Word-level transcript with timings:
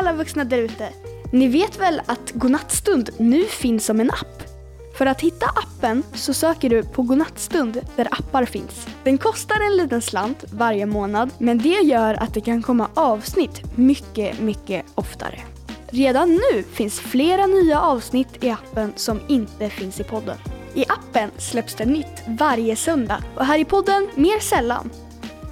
alla 0.00 0.12
vuxna 0.12 0.44
där 0.44 0.58
ute! 0.58 0.88
Ni 1.32 1.48
vet 1.48 1.80
väl 1.80 2.00
att 2.06 2.30
Godnattstund 2.34 3.10
nu 3.18 3.44
finns 3.44 3.84
som 3.86 4.00
en 4.00 4.10
app? 4.10 4.42
För 4.98 5.06
att 5.06 5.20
hitta 5.20 5.46
appen 5.46 6.02
så 6.14 6.34
söker 6.34 6.70
du 6.70 6.82
på 6.82 7.02
Godnattstund 7.02 7.80
där 7.96 8.08
appar 8.10 8.44
finns. 8.44 8.86
Den 9.04 9.18
kostar 9.18 9.60
en 9.60 9.76
liten 9.76 10.02
slant 10.02 10.44
varje 10.52 10.86
månad 10.86 11.30
men 11.38 11.58
det 11.58 11.68
gör 11.68 12.14
att 12.14 12.34
det 12.34 12.40
kan 12.40 12.62
komma 12.62 12.88
avsnitt 12.94 13.62
mycket, 13.76 14.40
mycket 14.40 14.84
oftare. 14.94 15.40
Redan 15.86 16.30
nu 16.30 16.62
finns 16.62 17.00
flera 17.00 17.46
nya 17.46 17.80
avsnitt 17.80 18.44
i 18.44 18.50
appen 18.50 18.92
som 18.96 19.20
inte 19.28 19.70
finns 19.70 20.00
i 20.00 20.04
podden. 20.04 20.36
I 20.74 20.84
appen 20.88 21.30
släpps 21.38 21.74
det 21.74 21.84
nytt 21.84 22.22
varje 22.26 22.76
söndag 22.76 23.18
och 23.36 23.44
här 23.44 23.58
i 23.58 23.64
podden 23.64 24.08
mer 24.14 24.40
sällan. 24.40 24.90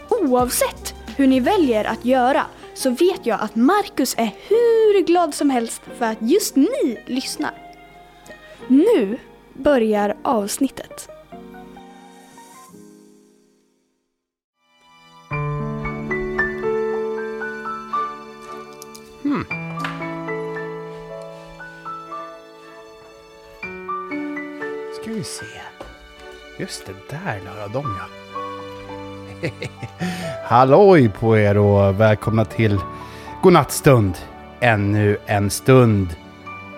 Oavsett 0.09 0.95
hur 1.17 1.27
ni 1.27 1.41
väljer 1.41 1.85
att 1.85 2.05
göra 2.05 2.47
så 2.75 2.91
vet 2.91 3.27
jag 3.27 3.41
att 3.41 3.55
Marcus 3.55 4.15
är 4.19 4.31
hur 4.49 5.07
glad 5.07 5.35
som 5.35 5.51
helst 5.51 5.83
för 5.99 6.05
att 6.05 6.19
just 6.21 6.57
ni 6.57 7.03
lyssnar. 7.07 7.55
Nu 8.69 9.19
börjar 9.55 10.17
avsnittet. 10.23 11.09
Hmm. 19.23 19.45
Ska 25.01 25.11
vi 25.13 25.25
se. 25.25 25.45
Just 26.59 26.87
det, 26.87 26.95
där 27.11 27.41
la 27.45 27.61
jag 27.61 27.71
dem 27.73 27.97
ja. 27.99 28.22
Halloj 30.45 31.09
på 31.09 31.39
er 31.39 31.59
och 31.59 32.01
välkomna 32.01 32.45
till 32.45 32.79
Godnattstund. 33.43 34.15
Ännu 34.61 35.19
en 35.27 35.51
stund 35.51 36.09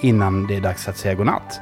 innan 0.00 0.46
det 0.46 0.56
är 0.56 0.60
dags 0.60 0.88
att 0.88 0.96
säga 0.96 1.15
godnatt. 1.15 1.60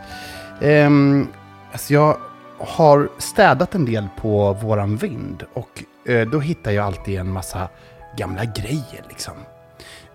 Um, 0.61 1.29
alltså 1.73 1.95
jag 1.95 2.17
har 2.59 3.09
städat 3.19 3.75
en 3.75 3.85
del 3.85 4.09
på 4.17 4.53
våran 4.53 4.97
vind 4.97 5.45
och 5.55 5.85
uh, 6.09 6.31
då 6.31 6.41
hittar 6.41 6.71
jag 6.71 6.87
alltid 6.87 7.19
en 7.19 7.33
massa 7.33 7.69
gamla 8.17 8.45
grejer 8.45 9.05
liksom. 9.09 9.35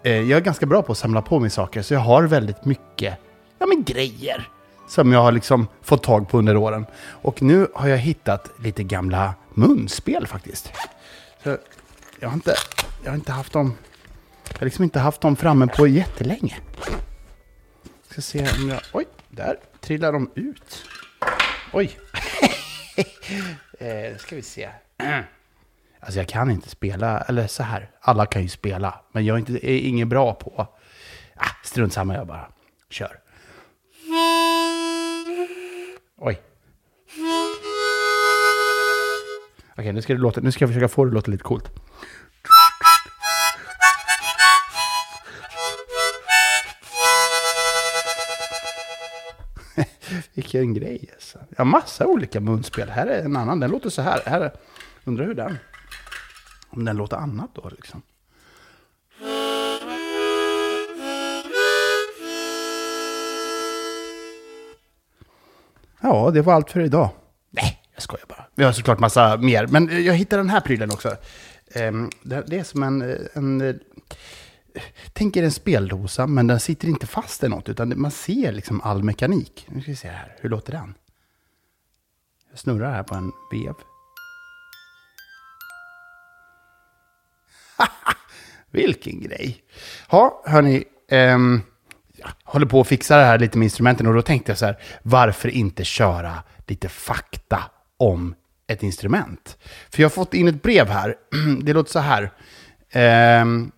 Uh, 0.05 0.11
jag 0.11 0.37
är 0.37 0.41
ganska 0.41 0.65
bra 0.65 0.81
på 0.81 0.91
att 0.91 0.97
samla 0.97 1.21
på 1.21 1.39
mig 1.39 1.49
saker 1.49 1.81
så 1.81 1.93
jag 1.93 2.01
har 2.01 2.23
väldigt 2.23 2.65
mycket 2.65 3.17
ja, 3.59 3.65
men 3.65 3.83
grejer 3.83 4.47
som 4.87 5.11
jag 5.11 5.21
har 5.21 5.31
liksom 5.31 5.67
fått 5.81 6.03
tag 6.03 6.29
på 6.29 6.37
under 6.37 6.57
åren. 6.57 6.85
Och 7.21 7.41
nu 7.41 7.67
har 7.75 7.87
jag 7.87 7.97
hittat 7.97 8.51
lite 8.59 8.83
gamla 8.83 9.33
munspel 9.53 10.27
faktiskt. 10.27 10.71
Så 11.43 11.57
jag, 12.19 12.29
har 12.29 12.35
inte, 12.35 12.55
jag 13.03 13.11
har 13.11 13.15
inte 13.15 13.31
haft 13.31 13.53
dem... 13.53 13.73
Jag 14.51 14.59
har 14.59 14.65
liksom 14.65 14.83
inte 14.83 14.99
haft 14.99 15.21
dem 15.21 15.35
framme 15.35 15.67
på 15.67 15.87
jättelänge. 15.87 16.57
Ska 18.09 18.21
se 18.21 18.39
om 18.39 18.69
jag... 18.69 18.79
Oj, 18.93 19.05
där 19.29 19.57
trillar 19.81 20.11
de 20.11 20.31
ut. 20.35 20.83
Oj. 21.73 21.97
eh, 23.79 24.17
ska 24.17 24.35
vi 24.35 24.41
se. 24.41 24.69
Alltså 25.99 26.19
jag 26.19 26.27
kan 26.27 26.51
inte 26.51 26.69
spela, 26.69 27.21
eller 27.21 27.47
så 27.47 27.63
här. 27.63 27.91
Alla 28.01 28.25
kan 28.25 28.41
ju 28.41 28.49
spela, 28.49 29.01
men 29.11 29.25
jag 29.25 29.35
är, 29.35 29.39
inte, 29.39 29.69
är 29.69 29.79
ingen 29.79 30.09
bra 30.09 30.33
på... 30.33 30.67
Ah, 31.35 31.49
strunt 31.63 31.93
samma, 31.93 32.15
jag 32.15 32.27
bara 32.27 32.49
kör. 32.89 33.19
Oj. 36.19 36.41
Okej, 39.77 39.93
nu 39.93 40.01
ska, 40.01 40.13
det 40.13 40.19
låta, 40.19 40.41
nu 40.41 40.51
ska 40.51 40.63
jag 40.63 40.69
försöka 40.69 40.87
få 40.87 41.05
det 41.05 41.09
att 41.09 41.13
låta 41.13 41.31
lite 41.31 41.43
coolt. 41.43 41.71
Vilken 50.33 50.73
grej 50.73 51.09
alltså. 51.13 51.39
Jag 51.49 51.57
har 51.57 51.65
massa 51.65 52.07
olika 52.07 52.39
munspel. 52.39 52.89
Här 52.89 53.07
är 53.07 53.25
en 53.25 53.35
annan. 53.35 53.59
Den 53.59 53.71
låter 53.71 53.89
så 53.89 54.01
här. 54.01 54.21
här 54.25 54.41
är, 54.41 54.51
undrar 55.03 55.25
hur 55.25 55.33
den... 55.33 55.57
Om 56.69 56.85
den 56.85 56.97
låter 56.97 57.17
annat 57.17 57.49
då 57.53 57.69
liksom. 57.69 58.01
Ja, 66.01 66.31
det 66.31 66.41
var 66.41 66.53
allt 66.53 66.71
för 66.71 66.79
idag. 66.79 67.09
Nej, 67.49 67.81
jag 67.93 68.03
skojar 68.03 68.25
bara. 68.27 68.45
Vi 68.55 68.63
har 68.63 68.71
såklart 68.71 68.99
massa 68.99 69.37
mer. 69.37 69.67
Men 69.67 70.05
jag 70.05 70.13
hittade 70.13 70.41
den 70.41 70.49
här 70.49 70.61
prylen 70.61 70.91
också. 70.91 71.15
Ehm, 71.73 72.09
det 72.23 72.53
är 72.53 72.63
som 72.63 72.83
en... 72.83 73.01
Eh, 73.01 73.17
en 73.33 73.61
eh, 73.61 73.75
Tänk 75.13 75.37
er 75.37 75.43
en 75.43 75.51
speldosa, 75.51 76.27
men 76.27 76.47
den 76.47 76.59
sitter 76.59 76.87
inte 76.87 77.07
fast 77.07 77.43
i 77.43 77.47
något. 77.47 77.69
Utan 77.69 78.01
man 78.01 78.11
ser 78.11 78.51
liksom 78.51 78.81
all 78.81 79.03
mekanik. 79.03 79.65
Nu 79.69 79.81
ska 79.81 79.91
vi 79.91 79.95
se 79.95 80.07
här. 80.07 80.35
Hur 80.39 80.49
låter 80.49 80.71
den? 80.73 80.93
Jag 82.49 82.59
snurrar 82.59 82.91
här 82.91 83.03
på 83.03 83.15
en 83.15 83.31
vev. 83.51 83.73
Vilken 88.71 89.21
grej! 89.21 89.63
Ja, 90.11 90.43
hörni. 90.45 90.83
Um, 91.11 91.61
håller 92.43 92.65
på 92.65 92.81
att 92.81 92.87
fixa 92.87 93.17
det 93.17 93.23
här 93.23 93.39
lite 93.39 93.57
med 93.57 93.65
instrumenten 93.65 94.07
och 94.07 94.13
då 94.13 94.21
tänkte 94.21 94.51
jag 94.51 94.57
så 94.57 94.65
här, 94.65 94.77
varför 95.03 95.49
inte 95.49 95.83
köra 95.83 96.43
lite 96.67 96.89
fakta 96.89 97.63
om 97.97 98.35
ett 98.67 98.83
instrument? 98.83 99.57
För 99.89 100.01
jag 100.01 100.09
har 100.09 100.13
fått 100.13 100.33
in 100.33 100.47
ett 100.47 100.63
brev 100.63 100.89
här. 100.89 101.15
Det 101.61 101.73
låter 101.73 101.91
så 101.91 101.99
här. 101.99 102.31
Um, 103.41 103.71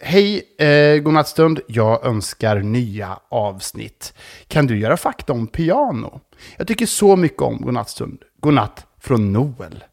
Hej, 0.00 0.42
eh, 0.58 0.98
godnattstund. 0.98 1.60
Jag 1.68 2.06
önskar 2.06 2.56
nya 2.56 3.18
avsnitt. 3.28 4.14
Kan 4.48 4.66
du 4.66 4.78
göra 4.78 4.96
fakta 4.96 5.32
om 5.32 5.46
piano? 5.46 6.20
Jag 6.56 6.66
tycker 6.66 6.86
så 6.86 7.16
mycket 7.16 7.42
om 7.42 7.60
godnattstund. 7.60 8.22
Godnatt 8.40 8.86
från 9.00 9.32
Noel. 9.32 9.84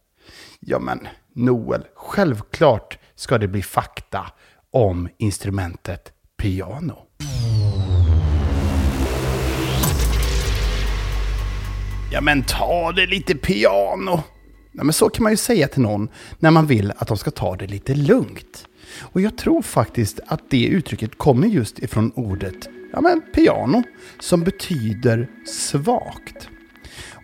Ja 0.59 0.79
men, 0.79 1.07
Noel, 1.33 1.83
självklart 1.95 2.97
ska 3.15 3.37
det 3.37 3.47
bli 3.47 3.61
fakta 3.61 4.31
om 4.71 5.09
instrumentet 5.17 6.13
piano. 6.37 6.97
Ja 12.13 12.21
men 12.21 12.43
ta 12.43 12.91
det 12.91 13.07
lite 13.07 13.35
piano. 13.35 14.23
Ja, 14.71 14.83
men 14.83 14.93
så 14.93 15.09
kan 15.09 15.23
man 15.23 15.31
ju 15.31 15.37
säga 15.37 15.67
till 15.67 15.81
någon 15.81 16.09
när 16.39 16.51
man 16.51 16.67
vill 16.67 16.93
att 16.97 17.07
de 17.07 17.17
ska 17.17 17.31
ta 17.31 17.55
det 17.55 17.67
lite 17.67 17.95
lugnt. 17.95 18.67
Och 18.99 19.21
jag 19.21 19.37
tror 19.37 19.61
faktiskt 19.61 20.19
att 20.27 20.49
det 20.49 20.65
uttrycket 20.65 21.17
kommer 21.17 21.47
just 21.47 21.79
ifrån 21.79 22.11
ordet 22.15 22.69
ja, 22.93 23.01
men 23.01 23.21
piano, 23.35 23.83
som 24.19 24.43
betyder 24.43 25.29
svagt. 25.45 26.49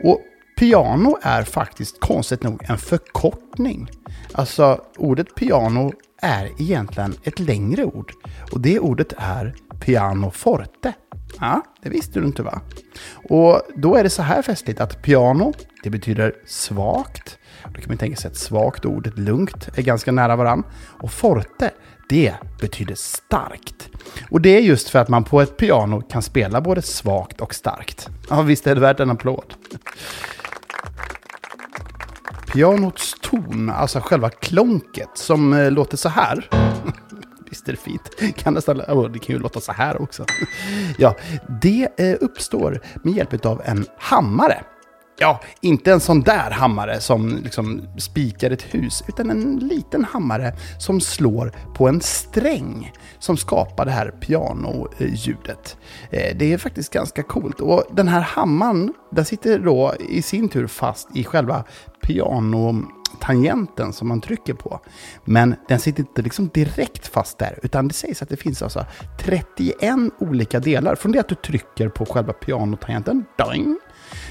Och 0.03 0.21
piano 0.59 1.17
är 1.21 1.43
faktiskt 1.43 1.99
konstigt 1.99 2.43
nog 2.43 2.63
en 2.69 2.77
förkortning. 2.77 3.89
Alltså 4.31 4.81
ordet 4.97 5.35
piano 5.35 5.93
är 6.21 6.61
egentligen 6.61 7.15
ett 7.23 7.39
längre 7.39 7.85
ord. 7.85 8.13
Och 8.51 8.61
det 8.61 8.79
ordet 8.79 9.13
är 9.17 9.55
pianoforte. 9.79 10.93
Ja, 11.39 11.61
det 11.81 11.89
visste 11.89 12.19
du 12.19 12.25
inte 12.25 12.43
va? 12.43 12.61
Och 13.29 13.61
då 13.75 13.95
är 13.95 14.03
det 14.03 14.09
så 14.09 14.21
här 14.21 14.41
festligt 14.41 14.81
att 14.81 15.01
piano, 15.01 15.53
det 15.83 15.89
betyder 15.89 16.33
svagt. 16.45 17.37
Då 17.63 17.81
kan 17.81 17.87
man 17.87 17.97
tänka 17.97 18.17
sig 18.17 18.31
att 18.31 18.37
svagt 18.37 18.85
och 18.85 18.91
ordet 18.91 19.17
lugnt 19.17 19.69
är 19.75 19.81
ganska 19.81 20.11
nära 20.11 20.35
varann. 20.35 20.63
Och 21.01 21.11
forte, 21.11 21.71
det 22.09 22.33
betyder 22.61 22.95
starkt. 22.95 23.89
Och 24.31 24.41
det 24.41 24.57
är 24.57 24.61
just 24.61 24.89
för 24.89 24.99
att 24.99 25.09
man 25.09 25.23
på 25.23 25.41
ett 25.41 25.57
piano 25.57 26.01
kan 26.01 26.21
spela 26.21 26.61
både 26.61 26.81
svagt 26.81 27.41
och 27.41 27.55
starkt. 27.55 28.09
Ja, 28.29 28.41
visst 28.41 28.67
är 28.67 28.75
det 28.75 28.81
värt 28.81 28.99
en 28.99 29.09
applåd. 29.09 29.53
Pianots 32.53 33.15
ton, 33.21 33.69
alltså 33.69 33.99
själva 33.99 34.29
klonket, 34.29 35.09
som 35.13 35.53
eh, 35.53 35.71
låter 35.71 35.97
så 35.97 36.09
här. 36.09 36.49
Visst 37.49 37.67
är 37.67 37.71
det 37.71 37.77
fint? 37.77 38.35
Kan 38.35 38.53
nästan, 38.53 38.81
oh, 38.81 39.11
det 39.11 39.19
kan 39.19 39.35
ju 39.35 39.41
låta 39.41 39.59
så 39.59 39.71
här 39.71 40.01
också. 40.01 40.25
ja, 40.97 41.15
det 41.61 41.87
eh, 41.97 42.17
uppstår 42.21 42.81
med 43.03 43.13
hjälp 43.13 43.45
av 43.45 43.61
en 43.65 43.85
hammare. 43.97 44.63
Ja, 45.21 45.41
inte 45.61 45.91
en 45.91 45.99
sån 45.99 46.21
där 46.21 46.51
hammare 46.51 46.99
som 46.99 47.39
liksom 47.43 47.81
spikar 47.97 48.51
ett 48.51 48.61
hus, 48.61 49.03
utan 49.07 49.29
en 49.29 49.59
liten 49.59 50.05
hammare 50.05 50.53
som 50.79 51.01
slår 51.01 51.51
på 51.75 51.87
en 51.87 52.01
sträng 52.01 52.91
som 53.19 53.37
skapar 53.37 53.85
det 53.85 53.91
här 53.91 54.11
pianoljudet. 54.11 55.77
Eh, 56.11 56.37
det 56.37 56.53
är 56.53 56.57
faktiskt 56.57 56.93
ganska 56.93 57.23
coolt. 57.23 57.59
Och 57.59 57.83
den 57.91 58.07
här 58.07 58.21
hammaren, 58.21 58.93
den 59.11 59.25
sitter 59.25 59.59
då 59.59 59.93
i 60.09 60.21
sin 60.21 60.49
tur 60.49 60.67
fast 60.67 61.07
i 61.15 61.23
själva 61.23 61.63
piano 62.01 62.85
tangenten 63.19 63.93
som 63.93 64.07
man 64.07 64.21
trycker 64.21 64.53
på. 64.53 64.79
Men 65.25 65.55
den 65.67 65.79
sitter 65.79 65.99
inte 65.99 66.21
liksom 66.21 66.47
direkt 66.47 67.07
fast 67.07 67.37
där, 67.37 67.59
utan 67.63 67.87
det 67.87 67.93
sägs 67.93 68.21
att 68.21 68.29
det 68.29 68.37
finns 68.37 68.61
alltså 68.61 68.85
31 69.19 69.95
olika 70.19 70.59
delar. 70.59 70.95
Från 70.95 71.11
det 71.11 71.19
att 71.19 71.29
du 71.29 71.35
trycker 71.35 71.89
på 71.89 72.05
själva 72.05 72.33
pianotangenten, 72.33 73.25
doing, 73.37 73.79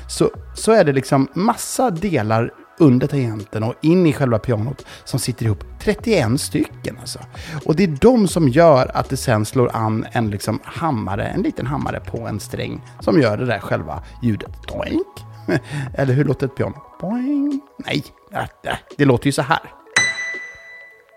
så, 0.09 0.31
så 0.55 0.73
är 0.73 0.85
det 0.85 0.93
liksom 0.93 1.29
massa 1.35 1.91
delar 1.91 2.51
under 2.79 3.07
tangenten 3.07 3.63
och 3.63 3.75
in 3.81 4.07
i 4.07 4.13
själva 4.13 4.39
pianot 4.39 4.87
som 5.05 5.21
sitter 5.21 5.45
ihop 5.47 5.65
31 5.81 6.41
stycken 6.41 6.97
alltså. 7.01 7.19
Och 7.65 7.77
det 7.77 7.83
är 7.83 7.99
de 8.01 8.29
som 8.29 8.49
gör 8.49 8.91
att 8.95 9.11
det 9.11 9.17
sen 9.17 9.45
slår 9.45 9.77
an 9.77 10.07
en 10.13 10.31
liksom 10.31 10.61
hammare, 10.65 11.27
en 11.27 11.43
liten 11.43 11.67
hammare 11.67 12.01
på 12.01 12.27
en 12.27 12.41
sträng 12.41 12.81
som 13.01 13.21
gör 13.21 13.37
det 13.37 13.47
där 13.47 13.59
själva 13.59 14.03
ljudet. 14.23 14.51
Doink. 14.69 15.29
Eller 15.95 16.15
hur 16.15 16.25
låter 16.25 16.47
ett 16.47 16.57
piano? 16.57 16.77
Boing. 17.01 17.61
Nej, 17.87 18.05
Äh, 18.33 18.41
äh, 18.41 18.77
det 18.97 19.05
låter 19.05 19.27
ju 19.27 19.33
så 19.33 19.43
här. 19.43 19.61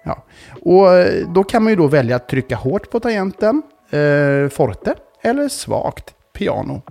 Ja. 0.04 0.26
Och 0.62 0.94
eh, 0.94 1.28
då 1.28 1.44
kan 1.44 1.64
man 1.64 1.72
ju 1.72 1.76
då 1.76 1.88
välja 1.88 2.16
att 2.16 2.30
trycka 2.30 2.56
hårt 2.56 2.90
på 2.90 3.00
tangenten, 3.00 3.62
eh, 3.90 4.50
forte, 4.50 4.96
eller 5.22 5.50
svagt 5.50 6.14
piano. 6.34 6.82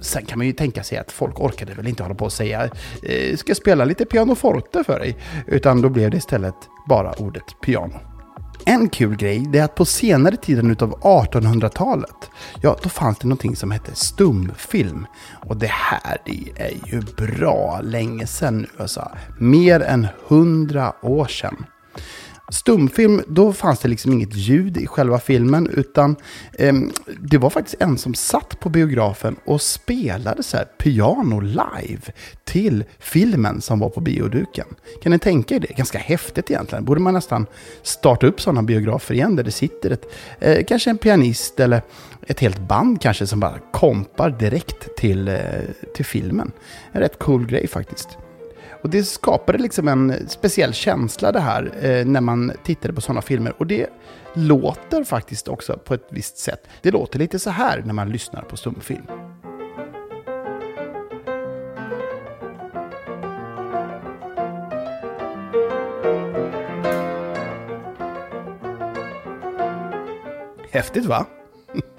Sen 0.00 0.24
kan 0.24 0.38
man 0.38 0.46
ju 0.46 0.52
tänka 0.52 0.82
sig 0.82 0.98
att 0.98 1.12
folk 1.12 1.40
orkade 1.40 1.74
väl 1.74 1.86
inte 1.86 2.02
hålla 2.02 2.14
på 2.14 2.24
och 2.24 2.32
säga 2.32 2.64
eh, 3.02 3.36
ska 3.36 3.50
jag 3.50 3.56
spela 3.56 3.84
lite 3.84 4.04
pianoforte 4.04 4.84
för 4.84 4.98
dig? 4.98 5.16
Utan 5.46 5.82
då 5.82 5.88
blev 5.88 6.10
det 6.10 6.16
istället 6.16 6.54
bara 6.88 7.12
ordet 7.12 7.44
piano. 7.62 8.09
En 8.64 8.88
kul 8.88 9.16
grej 9.16 9.50
är 9.54 9.62
att 9.62 9.74
på 9.74 9.84
senare 9.84 10.36
tiden 10.36 10.70
utav 10.70 10.92
1800-talet, 11.00 12.30
ja 12.62 12.76
då 12.82 12.88
fanns 12.88 13.18
det 13.18 13.28
någonting 13.28 13.56
som 13.56 13.70
hette 13.70 13.94
stumfilm. 13.94 15.06
Och 15.48 15.56
det 15.56 15.70
här 15.70 16.16
det 16.24 16.52
är 16.56 16.92
ju 16.92 17.00
bra 17.00 17.80
länge 17.80 18.26
sedan 18.26 18.58
nu 18.58 18.68
alltså. 18.78 19.08
Mer 19.38 19.80
än 19.80 20.06
hundra 20.28 20.92
år 21.02 21.26
sedan. 21.26 21.64
Stumfilm, 22.50 23.22
då 23.26 23.52
fanns 23.52 23.78
det 23.78 23.88
liksom 23.88 24.12
inget 24.12 24.34
ljud 24.34 24.76
i 24.76 24.86
själva 24.86 25.18
filmen, 25.18 25.70
utan 25.72 26.16
eh, 26.52 26.74
det 27.20 27.38
var 27.38 27.50
faktiskt 27.50 27.82
en 27.82 27.98
som 27.98 28.14
satt 28.14 28.60
på 28.60 28.68
biografen 28.68 29.36
och 29.44 29.62
spelade 29.62 30.42
så 30.42 30.56
här 30.56 30.64
piano 30.64 31.40
live 31.40 32.12
till 32.44 32.84
filmen 32.98 33.60
som 33.60 33.78
var 33.78 33.88
på 33.88 34.00
bioduken. 34.00 34.66
Kan 35.02 35.12
ni 35.12 35.18
tänka 35.18 35.54
er 35.54 35.60
det? 35.60 35.76
Ganska 35.76 35.98
häftigt 35.98 36.50
egentligen. 36.50 36.84
Borde 36.84 37.00
man 37.00 37.14
nästan 37.14 37.46
starta 37.82 38.26
upp 38.26 38.40
sådana 38.40 38.62
biografer 38.62 39.14
igen 39.14 39.36
där 39.36 39.44
det 39.44 39.50
sitter 39.50 39.90
ett, 39.90 40.04
eh, 40.40 40.64
kanske 40.64 40.90
en 40.90 40.98
pianist 40.98 41.60
eller 41.60 41.82
ett 42.26 42.40
helt 42.40 42.60
band 42.60 43.00
kanske 43.00 43.26
som 43.26 43.40
bara 43.40 43.58
kompar 43.72 44.30
direkt 44.30 44.96
till, 44.96 45.28
eh, 45.28 45.36
till 45.94 46.04
filmen. 46.04 46.52
En 46.92 47.00
rätt 47.00 47.18
cool 47.18 47.46
grej 47.46 47.66
faktiskt. 47.68 48.08
Och 48.82 48.90
det 48.90 49.04
skapade 49.04 49.58
liksom 49.58 49.88
en 49.88 50.28
speciell 50.28 50.72
känsla 50.72 51.32
det 51.32 51.40
här 51.40 51.72
eh, 51.82 52.06
när 52.06 52.20
man 52.20 52.52
tittade 52.64 52.94
på 52.94 53.00
sådana 53.00 53.22
filmer. 53.22 53.52
Och 53.58 53.66
det 53.66 53.86
låter 54.34 55.04
faktiskt 55.04 55.48
också 55.48 55.78
på 55.78 55.94
ett 55.94 56.06
visst 56.10 56.38
sätt. 56.38 56.68
Det 56.82 56.90
låter 56.90 57.18
lite 57.18 57.38
så 57.38 57.50
här 57.50 57.82
när 57.86 57.94
man 57.94 58.10
lyssnar 58.10 58.42
på 58.42 58.56
stumfilm. 58.56 59.06
Häftigt 70.72 71.04
va? 71.04 71.26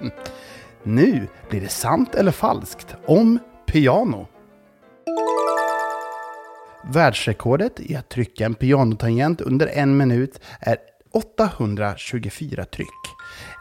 nu 0.82 1.28
blir 1.50 1.60
det 1.60 1.68
sant 1.68 2.14
eller 2.14 2.32
falskt 2.32 2.96
om 3.06 3.38
piano. 3.66 4.26
Världsrekordet 6.84 7.80
i 7.80 7.96
att 7.96 8.08
trycka 8.08 8.44
en 8.44 8.54
pianotangent 8.54 9.40
under 9.40 9.66
en 9.66 9.96
minut 9.96 10.40
är 10.60 10.76
824 11.12 12.64
tryck. 12.64 12.88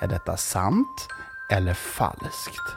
Är 0.01 0.07
detta 0.07 0.37
sant 0.37 1.07
eller 1.51 1.73
falskt? 1.73 2.75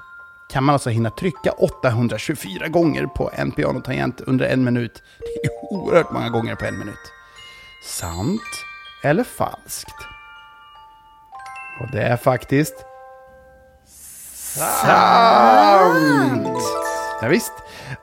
Kan 0.50 0.64
man 0.64 0.72
alltså 0.72 0.90
hinna 0.90 1.10
trycka 1.10 1.52
824 1.52 2.68
gånger 2.68 3.06
på 3.06 3.30
en 3.34 3.52
pianotangent 3.52 4.20
under 4.20 4.46
en 4.46 4.64
minut? 4.64 5.02
Det 5.18 5.48
är 5.48 5.72
oerhört 5.72 6.12
många 6.12 6.28
gånger 6.28 6.54
på 6.54 6.64
en 6.64 6.78
minut. 6.78 7.12
Sant 7.84 8.40
eller 9.02 9.24
falskt? 9.24 9.96
Och 11.80 11.90
det 11.92 12.02
är 12.02 12.16
faktiskt 12.16 12.74
sant! 14.64 14.88
Ja, 17.22 17.28
visst. 17.28 17.52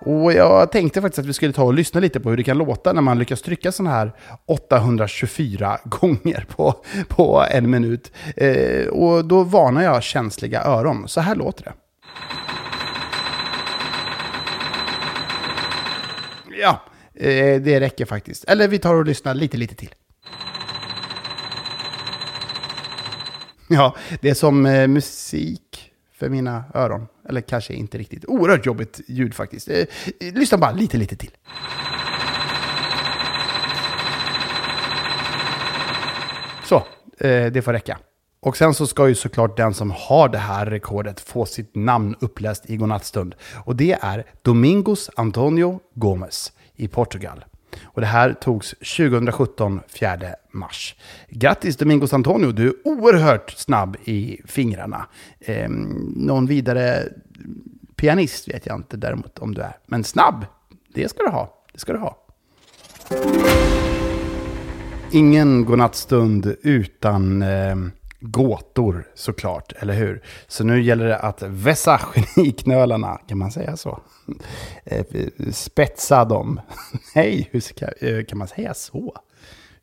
Och 0.06 0.34
jag 0.34 0.72
tänkte 0.72 1.02
faktiskt 1.02 1.20
att 1.20 1.26
vi 1.26 1.34
skulle 1.34 1.54
ta 1.54 1.64
och 1.64 1.74
lyssna 1.74 2.00
lite 2.00 2.20
på 2.20 2.30
hur 2.30 2.38
det 2.38 2.44
kan 2.44 2.58
låta 2.58 2.94
när 2.94 3.02
man 3.02 3.20
lyckas 3.20 3.42
trycka 3.42 3.72
sådana 3.72 3.96
här 3.96 4.12
824 4.46 5.80
gånger 5.86 6.46
på, 6.56 6.76
på 7.08 7.46
en 7.52 7.70
minut. 7.70 8.12
Eh, 8.38 8.88
och 8.88 9.26
då 9.26 9.44
varnar 9.44 9.82
jag 9.82 10.04
känsliga 10.04 10.64
öron. 10.64 11.08
Så 11.08 11.22
här 11.22 11.36
låter 11.36 11.64
det. 11.64 11.74
Ja, 16.62 16.82
eh, 17.16 17.62
det 17.62 17.80
räcker 17.80 18.06
faktiskt. 18.06 18.44
Eller 18.44 18.68
vi 18.68 18.80
tar 18.80 18.96
och 18.96 19.06
lyssnar 19.06 19.34
lite, 19.34 19.58
lite 19.58 19.76
till. 19.76 19.96
Ja, 23.68 23.96
det 24.22 24.30
är 24.30 24.34
som 24.34 24.66
eh, 24.66 24.88
musik 24.88 25.71
för 26.22 26.30
mina 26.30 26.64
öron. 26.74 27.08
Eller 27.30 27.42
kanske 27.42 27.74
inte 27.74 27.98
riktigt. 27.98 28.26
Oerhört 28.26 28.66
jobbigt 28.66 29.02
ljud 29.08 29.34
faktiskt. 29.34 29.70
Eh, 29.70 29.86
lyssna 30.20 30.58
bara 30.58 30.72
lite, 30.72 30.98
lite 30.98 31.16
till. 31.16 31.32
Så, 36.64 36.76
eh, 37.20 37.52
det 37.52 37.62
får 37.62 37.74
räcka. 37.74 38.00
Och 38.40 38.58
sen 38.58 38.74
så 38.74 38.88
ska 38.88 39.08
ju 39.08 39.16
såklart 39.16 39.58
den 39.58 39.74
som 39.74 39.92
har 39.92 40.30
det 40.30 40.38
här 40.38 40.66
rekordet 40.66 41.20
få 41.20 41.46
sitt 41.46 41.76
namn 41.76 42.16
uppläst 42.20 42.70
i 42.70 42.78
godnattstund. 42.78 43.36
Och 43.66 43.76
det 43.76 43.98
är 44.02 44.26
Domingos 44.42 45.10
Antonio 45.16 45.80
Gomes 45.96 46.52
i 46.76 46.88
Portugal. 46.88 47.44
Och 47.84 48.02
det 48.02 48.08
här 48.08 48.34
togs 48.34 48.70
2017, 48.70 49.80
4 49.88 50.18
mars. 50.52 50.96
Grattis 51.30 51.78
Domingos 51.78 52.14
Antonio, 52.14 52.52
du 52.52 52.68
är 52.68 52.74
oerhört 52.84 53.52
snabb 53.52 53.98
i 54.04 54.42
fingrarna. 54.46 55.06
Eh, 55.40 55.70
någon 56.16 56.46
vidare 56.46 57.04
pianist 57.96 58.48
vet 58.48 58.66
jag 58.66 58.76
inte 58.76 58.98
däremot 58.98 59.40
om 59.40 59.54
du 59.54 59.62
är. 59.62 59.78
Men 59.86 60.04
snabb, 60.04 60.46
det 60.94 61.10
ska 61.10 61.24
du 61.24 61.30
ha. 61.30 61.64
Det 61.74 61.80
ska 61.80 61.94
du 61.94 62.00
ha. 62.00 62.18
Ingen 65.12 65.66
godnattstund 65.66 66.56
utan 66.62 67.42
eh, 67.42 67.76
gåtor 68.22 69.08
såklart, 69.16 69.74
eller 69.80 69.94
hur? 69.94 70.24
Så 70.48 70.64
nu 70.64 70.82
gäller 70.82 71.06
det 71.06 71.18
att 71.18 71.42
vässa 71.42 72.02
geniknölarna, 72.36 73.20
kan 73.28 73.38
man 73.38 73.52
säga 73.52 73.78
så? 73.78 74.00
Eh, 74.84 75.06
spetsa 75.52 76.26
dem. 76.26 76.62
Nej, 77.16 77.50
hur 77.52 77.60
ska, 77.60 77.86
eh, 77.86 78.26
kan 78.26 78.38
man 78.38 78.48
säga 78.48 78.74
så? 78.74 79.16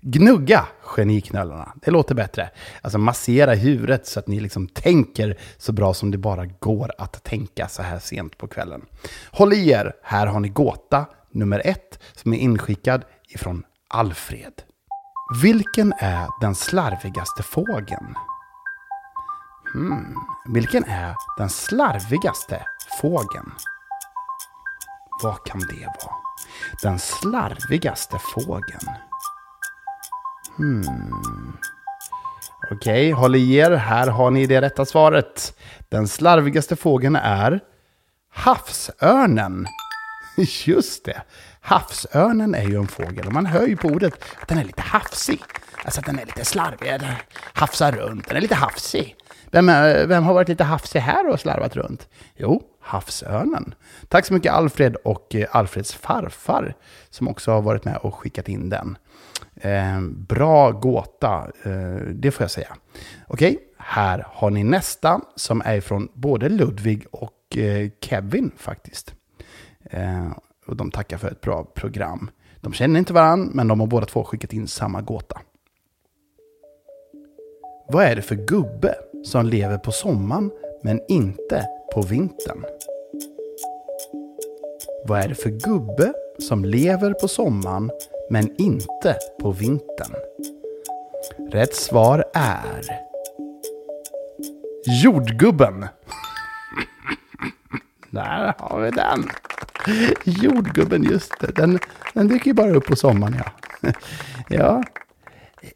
Gnugga 0.00 0.67
geniknölarna, 0.81 1.73
det 1.82 1.90
låter 1.90 2.14
bättre. 2.14 2.50
Alltså 2.82 2.99
massera 2.99 3.55
huvudet 3.55 4.06
så 4.06 4.19
att 4.19 4.29
ni 4.29 4.40
liksom 4.40 4.69
tänker 4.69 5.38
så 5.56 5.73
bra 5.73 5.94
som 5.94 6.11
det 6.11 6.19
bara 6.19 6.46
går 6.46 6.92
att 6.99 7.25
tänka 7.25 7.68
så 7.68 7.83
här 7.83 7.99
sent 7.99 8.38
på 8.38 8.47
kvällen. 8.47 8.85
Håll 9.33 9.52
i 9.52 9.71
er, 9.71 9.92
här 10.02 10.26
har 10.26 10.40
ni 10.40 10.49
gåta 10.49 11.07
nummer 11.30 11.62
ett 11.64 11.99
som 12.14 12.35
är 12.35 12.38
inskickad 12.38 13.04
ifrån 13.28 13.64
Alfred. 13.88 14.62
Vilken 15.42 15.92
är 15.99 16.28
den 16.40 16.54
slarvigaste 16.54 17.42
fågeln? 17.42 18.14
Hmm. 19.72 20.14
Vilken 20.44 20.84
är 20.84 21.14
den 21.38 21.48
slarvigaste 21.48 22.62
fågeln? 23.00 23.52
Vad 25.22 25.44
kan 25.44 25.60
det 25.60 25.87
vara? 25.87 26.14
Den 26.82 26.98
slarvigaste 26.98 28.18
fågeln. 28.34 28.88
Hmm. 30.56 31.56
Okej, 32.70 32.76
okay, 32.76 33.12
håll 33.12 33.37
i 33.37 33.54
er. 33.54 33.70
Här 33.70 34.06
har 34.06 34.30
ni 34.30 34.46
det 34.46 34.60
rätta 34.60 34.84
svaret. 34.84 35.58
Den 35.88 36.08
slarvigaste 36.08 36.76
fågeln 36.76 37.16
är 37.16 37.60
havsörnen. 38.32 39.66
Just 40.64 41.04
det. 41.04 41.22
Havsörnen 41.60 42.54
är 42.54 42.64
ju 42.64 42.76
en 42.76 42.88
fågel 42.88 43.26
och 43.26 43.32
man 43.32 43.46
hör 43.46 43.66
ju 43.66 43.76
på 43.76 43.88
ordet 43.88 44.25
att 44.42 44.48
den 44.48 44.58
är 44.58 44.64
lite 44.64 44.82
hafsig. 44.82 45.42
Alltså 45.84 46.00
att 46.00 46.06
den 46.06 46.18
är 46.18 46.26
lite 46.26 46.44
slarvig, 46.44 47.00
den 47.00 47.12
hafsar 47.52 47.92
runt, 47.92 48.28
den 48.28 48.37
är 48.37 48.40
lite 48.40 48.54
hafsig. 48.54 49.16
Vem, 49.50 49.67
vem 50.09 50.25
har 50.25 50.35
varit 50.35 50.49
lite 50.49 50.64
hafsig 50.64 51.00
här 51.00 51.28
och 51.28 51.40
slarvat 51.40 51.76
runt? 51.76 52.09
Jo, 52.37 52.62
havsörnen. 52.81 53.75
Tack 54.09 54.26
så 54.26 54.35
mycket 54.35 54.52
Alfred 54.52 54.97
och 54.97 55.35
eh, 55.35 55.47
Alfreds 55.50 55.95
farfar 55.95 56.75
som 57.11 57.28
också 57.28 57.50
har 57.50 57.62
varit 57.62 57.85
med 57.85 57.97
och 57.97 58.14
skickat 58.14 58.49
in 58.49 58.69
den. 58.69 58.99
Eh, 59.55 60.00
bra 60.00 60.71
gåta, 60.71 61.50
eh, 61.62 62.02
det 62.12 62.31
får 62.31 62.45
jag 62.45 62.50
säga. 62.50 62.76
Okej, 63.26 63.52
okay, 63.52 63.64
här 63.78 64.26
har 64.28 64.50
ni 64.50 64.64
nästa 64.64 65.21
som 65.37 65.62
är 65.64 65.81
från 65.81 66.09
både 66.14 66.49
Ludvig 66.49 67.07
och 67.11 67.57
eh, 67.57 67.90
Kevin 68.00 68.50
faktiskt. 68.57 69.14
Eh, 69.90 70.31
och 70.67 70.76
de 70.76 70.90
tackar 70.90 71.19
för 71.19 71.28
ett 71.28 71.40
bra 71.40 71.64
program. 71.64 72.31
De 72.61 72.73
känner 72.73 72.99
inte 72.99 73.12
varandra, 73.12 73.50
men 73.55 73.69
de 73.69 73.81
har 73.81 73.87
båda 73.87 74.07
två 74.07 74.25
skickat 74.25 74.52
in 74.52 74.69
samma 74.69 75.00
gåta. 75.00 75.40
Vad 77.90 78.04
är 78.04 78.16
det 78.16 78.23
för 78.23 78.35
gubbe 78.35 78.95
som 79.25 79.47
lever 79.47 79.78
på 79.78 79.92
sommaren 79.92 80.50
men 80.83 81.00
inte 81.09 81.66
på 81.95 82.02
vintern? 82.02 82.64
Vad 85.04 85.21
är 85.21 85.28
det 85.28 85.35
för 85.35 85.50
gubbe 85.50 86.12
som 86.38 86.64
lever 86.64 87.12
på 87.12 87.28
sommaren 87.28 87.90
men 88.30 88.61
inte 88.61 89.16
på 89.40 89.52
vintern? 89.52 90.14
Rätt 91.50 91.75
svar 91.75 92.25
är 92.35 93.00
jordgubben. 95.02 95.87
Där 98.11 98.54
har 98.59 98.80
vi 98.80 98.90
den. 98.90 99.28
Jordgubben, 100.25 101.02
just 101.02 101.40
det. 101.40 101.52
Den, 101.52 101.78
den 102.14 102.28
dyker 102.28 102.47
ju 102.47 102.54
bara 102.54 102.71
upp 102.71 102.87
på 102.87 102.97
sommaren, 102.97 103.37
ja. 103.38 103.92
ja. 104.49 104.83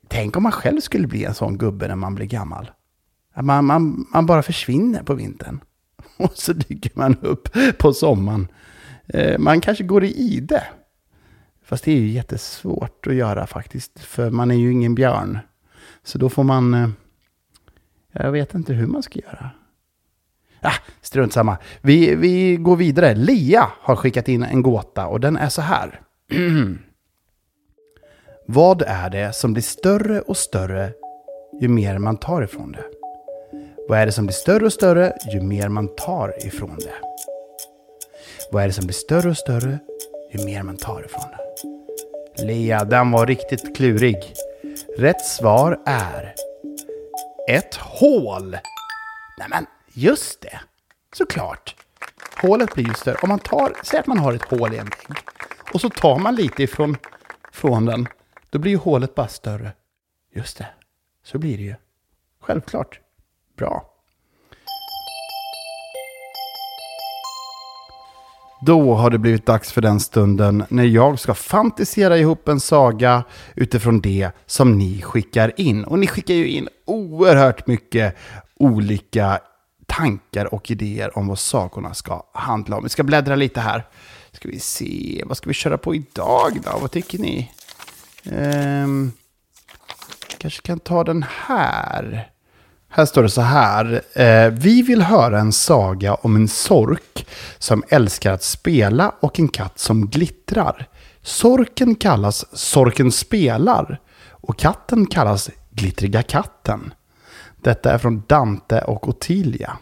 Tänk 0.08 0.36
om 0.36 0.42
man 0.42 0.52
själv 0.52 0.80
skulle 0.80 1.06
bli 1.06 1.24
en 1.24 1.34
sån 1.34 1.58
gubbe 1.58 1.88
när 1.88 1.96
man 1.96 2.14
blir 2.14 2.26
gammal. 2.26 2.70
Man, 3.40 3.64
man, 3.64 4.06
man 4.12 4.26
bara 4.26 4.42
försvinner 4.42 5.02
på 5.02 5.14
vintern. 5.14 5.60
Och 6.16 6.32
så 6.34 6.52
dyker 6.52 6.90
man 6.94 7.16
upp 7.20 7.48
på 7.78 7.92
sommaren. 7.92 8.48
Eh, 9.06 9.38
man 9.38 9.60
kanske 9.60 9.84
går 9.84 10.04
i 10.04 10.12
ide. 10.12 10.62
Fast 11.64 11.84
det 11.84 11.92
är 11.92 11.96
ju 11.96 12.08
jättesvårt 12.08 13.06
att 13.06 13.14
göra 13.14 13.46
faktiskt. 13.46 14.00
För 14.00 14.30
man 14.30 14.50
är 14.50 14.54
ju 14.54 14.72
ingen 14.72 14.94
björn. 14.94 15.38
Så 16.02 16.18
då 16.18 16.28
får 16.28 16.44
man... 16.44 16.74
Eh, 16.74 16.88
jag 18.12 18.32
vet 18.32 18.54
inte 18.54 18.72
hur 18.72 18.86
man 18.86 19.02
ska 19.02 19.18
göra. 19.18 19.50
Ah, 20.60 20.74
strunt 21.00 21.32
samma. 21.32 21.58
Vi, 21.80 22.14
vi 22.14 22.56
går 22.56 22.76
vidare. 22.76 23.14
Lia 23.14 23.70
har 23.80 23.96
skickat 23.96 24.28
in 24.28 24.42
en 24.42 24.62
gåta 24.62 25.06
och 25.06 25.20
den 25.20 25.36
är 25.36 25.48
så 25.48 25.62
här. 25.62 26.00
Vad 28.54 28.82
är 28.82 29.10
det 29.10 29.32
som 29.32 29.52
blir 29.52 29.62
större 29.62 30.20
och 30.20 30.36
större 30.36 30.92
ju 31.60 31.68
mer 31.68 31.98
man 31.98 32.16
tar 32.16 32.42
ifrån 32.42 32.72
det? 32.72 32.84
Vad 33.88 33.98
är 33.98 34.06
det 34.06 34.12
som 34.12 34.26
blir 34.26 34.34
större 34.34 34.66
och 34.66 34.72
större 34.72 35.16
ju 35.32 35.40
mer 35.40 35.68
man 35.68 35.88
tar 35.96 36.46
ifrån 36.46 36.76
det? 36.76 36.94
Vad 38.52 38.62
är 38.62 38.66
det 38.66 38.72
som 38.72 38.86
blir 38.86 38.94
större 38.94 39.30
och 39.30 39.36
större 39.36 39.78
ju 40.32 40.44
mer 40.44 40.62
man 40.62 40.76
tar 40.76 41.04
ifrån 41.04 41.24
det? 42.36 42.44
Lea, 42.44 42.84
den 42.84 43.10
var 43.10 43.26
riktigt 43.26 43.76
klurig. 43.76 44.34
Rätt 44.98 45.24
svar 45.24 45.80
är 45.86 46.34
ett 47.48 47.74
hål. 47.74 48.56
Nämen, 49.38 49.66
just 49.92 50.40
det. 50.40 50.60
Såklart. 51.16 51.76
Hålet 52.42 52.74
blir 52.74 52.84
ju 52.84 52.94
större. 52.94 53.16
Om 53.22 53.28
man 53.28 53.38
tar, 53.38 53.72
säg 53.84 54.00
att 54.00 54.06
man 54.06 54.18
har 54.18 54.32
ett 54.32 54.42
hål 54.50 54.74
i 54.74 54.78
en 54.78 54.84
vägg. 54.84 55.18
Och 55.74 55.80
så 55.80 55.88
tar 55.88 56.18
man 56.18 56.34
lite 56.34 56.62
ifrån 56.62 56.96
från 57.52 57.86
den. 57.86 58.08
Då 58.52 58.58
blir 58.58 58.72
ju 58.72 58.78
hålet 58.78 59.14
bara 59.14 59.28
större. 59.28 59.72
Just 60.34 60.58
det. 60.58 60.66
Så 61.24 61.38
blir 61.38 61.56
det 61.56 61.62
ju. 61.62 61.74
Självklart. 62.40 63.00
Bra. 63.56 63.84
Då 68.66 68.94
har 68.94 69.10
det 69.10 69.18
blivit 69.18 69.46
dags 69.46 69.72
för 69.72 69.80
den 69.80 70.00
stunden 70.00 70.64
när 70.68 70.84
jag 70.84 71.18
ska 71.18 71.34
fantisera 71.34 72.18
ihop 72.18 72.48
en 72.48 72.60
saga 72.60 73.24
utifrån 73.54 74.00
det 74.00 74.30
som 74.46 74.78
ni 74.78 75.02
skickar 75.02 75.60
in. 75.60 75.84
Och 75.84 75.98
ni 75.98 76.06
skickar 76.06 76.34
ju 76.34 76.48
in 76.48 76.68
oerhört 76.84 77.66
mycket 77.66 78.16
olika 78.54 79.40
tankar 79.86 80.54
och 80.54 80.70
idéer 80.70 81.18
om 81.18 81.26
vad 81.28 81.38
sagorna 81.38 81.94
ska 81.94 82.22
handla 82.32 82.76
om. 82.76 82.82
Vi 82.82 82.88
ska 82.88 83.02
bläddra 83.02 83.36
lite 83.36 83.60
här. 83.60 83.86
Ska 84.32 84.48
vi 84.48 84.60
se, 84.60 85.22
vad 85.26 85.36
ska 85.36 85.48
vi 85.48 85.54
köra 85.54 85.78
på 85.78 85.94
idag 85.94 86.60
då? 86.64 86.78
Vad 86.80 86.90
tycker 86.90 87.18
ni? 87.18 87.50
Um, 88.24 89.12
kanske 90.38 90.62
kan 90.62 90.78
ta 90.78 91.04
den 91.04 91.24
här. 91.46 92.28
Här 92.88 93.06
står 93.06 93.22
det 93.22 93.30
så 93.30 93.40
här. 93.40 94.02
Eh, 94.12 94.50
vi 94.50 94.82
vill 94.82 95.02
höra 95.02 95.40
en 95.40 95.52
saga 95.52 96.14
om 96.14 96.36
en 96.36 96.48
sork 96.48 97.26
som 97.58 97.84
älskar 97.88 98.32
att 98.32 98.42
spela 98.42 99.14
och 99.20 99.38
en 99.38 99.48
katt 99.48 99.78
som 99.78 100.06
glittrar. 100.06 100.88
Sorken 101.22 101.94
kallas 101.94 102.58
Sorken 102.58 103.12
spelar 103.12 104.00
och 104.30 104.58
katten 104.58 105.06
kallas 105.06 105.50
Glittriga 105.70 106.22
katten. 106.22 106.94
Detta 107.62 107.92
är 107.92 107.98
från 107.98 108.22
Dante 108.26 108.80
och 108.80 109.08
Ottilia. 109.08 109.78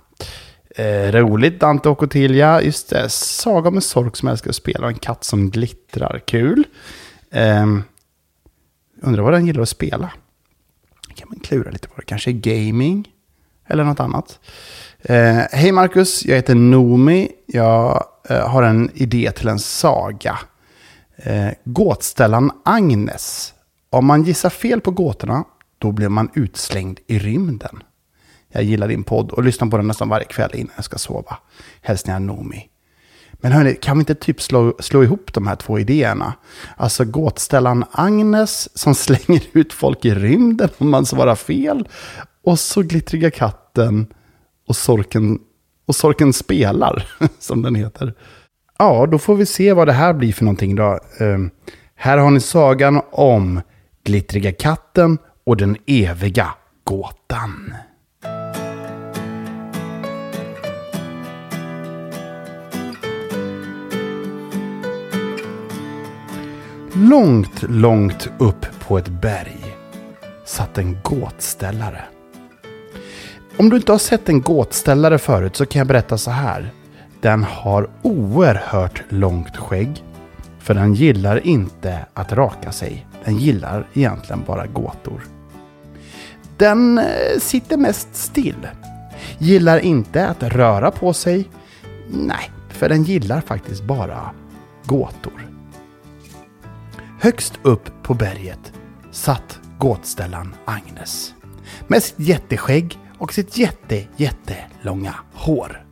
Eh, 0.77 1.13
roligt, 1.13 1.61
Dante 1.61 1.89
och 1.89 2.03
Ottilia. 2.03 2.63
Just 2.63 2.91
det, 2.91 3.09
saga 3.09 3.69
om 3.69 3.77
en 3.77 3.83
sork 3.83 4.17
som 4.17 4.29
älskar 4.29 4.51
att 4.51 4.57
spela 4.57 4.87
och 4.87 4.93
en 4.93 4.99
katt 4.99 5.25
som 5.25 5.51
glittrar. 5.51 6.23
Kul. 6.27 6.65
Eh, 7.31 7.67
undrar 9.02 9.23
vad 9.23 9.33
den 9.33 9.47
gillar 9.47 9.62
att 9.62 9.69
spela 9.69 10.11
kan 11.21 11.28
man 11.28 11.38
klura 11.38 11.71
lite 11.71 11.88
på 11.88 12.00
det. 12.00 12.07
Kanske 12.07 12.33
gaming 12.33 13.09
eller 13.66 13.85
något 13.85 14.00
annat. 14.00 14.40
Eh, 15.02 15.37
Hej 15.50 15.73
Marcus, 15.73 16.25
jag 16.25 16.37
heter 16.37 16.54
Nomi. 16.54 17.28
Jag 17.47 18.04
eh, 18.28 18.49
har 18.49 18.62
en 18.62 18.90
idé 18.95 19.30
till 19.30 19.49
en 19.49 19.59
saga. 19.59 20.38
Eh, 21.16 21.49
gåtställan 21.64 22.50
Agnes. 22.64 23.54
Om 23.90 24.07
man 24.07 24.23
gissar 24.23 24.50
fel 24.50 24.80
på 24.80 24.90
gåtorna, 24.90 25.45
då 25.78 25.92
blir 25.92 26.09
man 26.09 26.30
utslängd 26.35 27.00
i 27.07 27.19
rymden. 27.19 27.83
Jag 28.49 28.62
gillar 28.62 28.88
din 28.88 29.04
podd 29.04 29.30
och 29.30 29.45
lyssnar 29.45 29.69
på 29.69 29.76
den 29.76 29.87
nästan 29.87 30.09
varje 30.09 30.25
kväll 30.26 30.50
innan 30.54 30.73
jag 30.76 30.85
ska 30.85 30.99
sova. 30.99 31.38
Hälsningar 31.80 32.21
Nomi. 32.21 32.69
Men 33.41 33.53
hörni, 33.53 33.75
kan 33.75 33.97
vi 33.97 34.01
inte 34.01 34.15
typ 34.15 34.43
slå, 34.43 34.75
slå 34.79 35.05
ihop 35.05 35.33
de 35.33 35.47
här 35.47 35.57
två 35.57 35.79
idéerna? 35.79 36.35
Alltså 36.77 37.05
gåtställaren 37.05 37.85
Agnes 37.93 38.79
som 38.79 38.95
slänger 39.05 39.43
ut 39.53 39.73
folk 39.73 40.05
i 40.05 40.15
rymden 40.15 40.69
om 40.79 40.91
man 40.91 41.07
svarar 41.07 41.35
fel. 41.35 41.89
Och 42.45 42.59
så 42.59 42.83
glittriga 42.83 43.31
katten 43.31 44.07
och 44.69 44.77
sorken, 44.77 45.39
och 45.87 45.97
sorken 45.97 46.33
spelar, 46.33 47.07
som 47.39 47.63
den 47.63 47.75
heter. 47.75 48.15
Ja, 48.79 49.07
då 49.07 49.19
får 49.19 49.35
vi 49.37 49.47
se 49.47 49.73
vad 49.73 49.89
det 49.89 49.93
här 49.93 50.13
blir 50.13 50.33
för 50.33 50.45
någonting 50.45 50.77
då. 50.77 50.99
Uh, 51.21 51.47
här 51.95 52.19
har 52.19 52.31
ni 52.31 52.41
sagan 52.41 53.01
om 53.11 53.61
glittriga 54.05 54.53
katten 54.53 55.19
och 55.47 55.57
den 55.57 55.77
eviga 55.87 56.55
gåtan. 56.85 57.75
Långt, 66.95 67.63
långt 67.63 68.29
upp 68.39 68.67
på 68.81 68.99
ett 68.99 69.09
berg 69.09 69.77
satt 70.45 70.79
en 70.79 70.99
gåtställare. 71.03 72.03
Om 73.57 73.71
du 73.71 73.77
inte 73.77 73.93
har 73.93 73.99
sett 73.99 74.29
en 74.29 74.41
gåtställare 74.41 75.19
förut 75.19 75.57
så 75.57 75.67
kan 75.67 75.79
jag 75.79 75.87
berätta 75.87 76.19
så 76.19 76.31
här. 76.31 76.73
Den 77.21 77.43
har 77.43 77.91
oerhört 78.03 79.03
långt 79.09 79.57
skägg. 79.57 80.05
För 80.59 80.75
den 80.75 80.95
gillar 80.95 81.47
inte 81.47 82.07
att 82.15 82.33
raka 82.33 82.73
sig. 82.73 83.07
Den 83.25 83.37
gillar 83.37 83.87
egentligen 83.93 84.43
bara 84.47 84.67
gåtor. 84.67 85.23
Den 86.57 86.99
eh, 86.99 87.05
sitter 87.39 87.77
mest 87.77 88.09
still. 88.17 88.69
Gillar 89.39 89.79
inte 89.79 90.29
att 90.29 90.43
röra 90.43 90.91
på 90.91 91.13
sig. 91.13 91.49
Nej, 92.09 92.51
för 92.69 92.89
den 92.89 93.03
gillar 93.03 93.41
faktiskt 93.41 93.85
bara 93.85 94.31
gåtor. 94.85 95.51
Högst 97.23 97.61
upp 97.62 97.91
på 98.03 98.15
berget 98.15 98.73
satt 99.11 99.61
gåtställaren 99.79 100.55
Agnes. 100.65 101.35
Med 101.87 102.03
sitt 102.03 102.19
jätteskägg 102.19 102.99
och 103.19 103.33
sitt 103.33 103.57
jätte, 103.57 104.07
jättelånga 104.17 105.15
hår. 105.33 105.87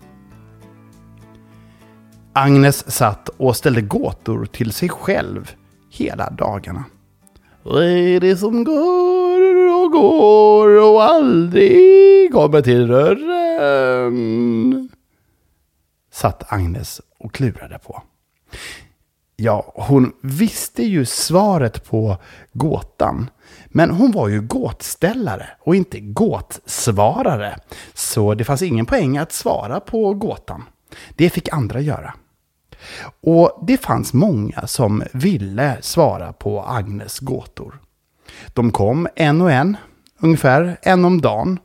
Agnes 2.32 2.90
satt 2.90 3.28
och 3.28 3.56
ställde 3.56 3.80
gåtor 3.80 4.46
till 4.46 4.72
sig 4.72 4.88
själv 4.88 5.50
hela 5.90 6.30
dagarna. 6.30 6.84
Vad 7.62 7.84
är 7.84 8.20
det 8.20 8.36
som 8.36 8.64
går 8.64 9.66
och 9.84 9.92
går 9.92 10.80
och 10.82 11.02
aldrig 11.02 12.32
kommer 12.32 12.62
till 12.62 12.86
dörren? 12.86 14.08
Satt 16.12 16.52
Agnes 16.52 17.00
och 17.18 17.34
klurade 17.34 17.78
på. 17.78 18.02
Ja, 19.40 19.72
hon 19.74 20.12
visste 20.20 20.82
ju 20.82 21.04
svaret 21.04 21.84
på 21.84 22.16
gåtan. 22.52 23.30
Men 23.66 23.90
hon 23.90 24.12
var 24.12 24.28
ju 24.28 24.40
gåtställare 24.40 25.46
och 25.60 25.76
inte 25.76 26.00
gåtsvarare. 26.00 27.56
Så 27.94 28.34
det 28.34 28.44
fanns 28.44 28.62
ingen 28.62 28.86
poäng 28.86 29.16
att 29.16 29.32
svara 29.32 29.80
på 29.80 30.14
gåtan. 30.14 30.64
Det 31.16 31.30
fick 31.30 31.52
andra 31.52 31.80
göra. 31.80 32.14
Och 33.20 33.64
det 33.66 33.76
fanns 33.76 34.12
många 34.12 34.66
som 34.66 35.02
ville 35.12 35.76
svara 35.80 36.32
på 36.32 36.62
Agnes 36.62 37.18
gåtor. 37.18 37.78
De 38.54 38.72
kom 38.72 39.08
en 39.16 39.40
och 39.40 39.52
en, 39.52 39.76
ungefär 40.20 40.76
en 40.82 41.04
om 41.04 41.20
dagen, 41.20 41.58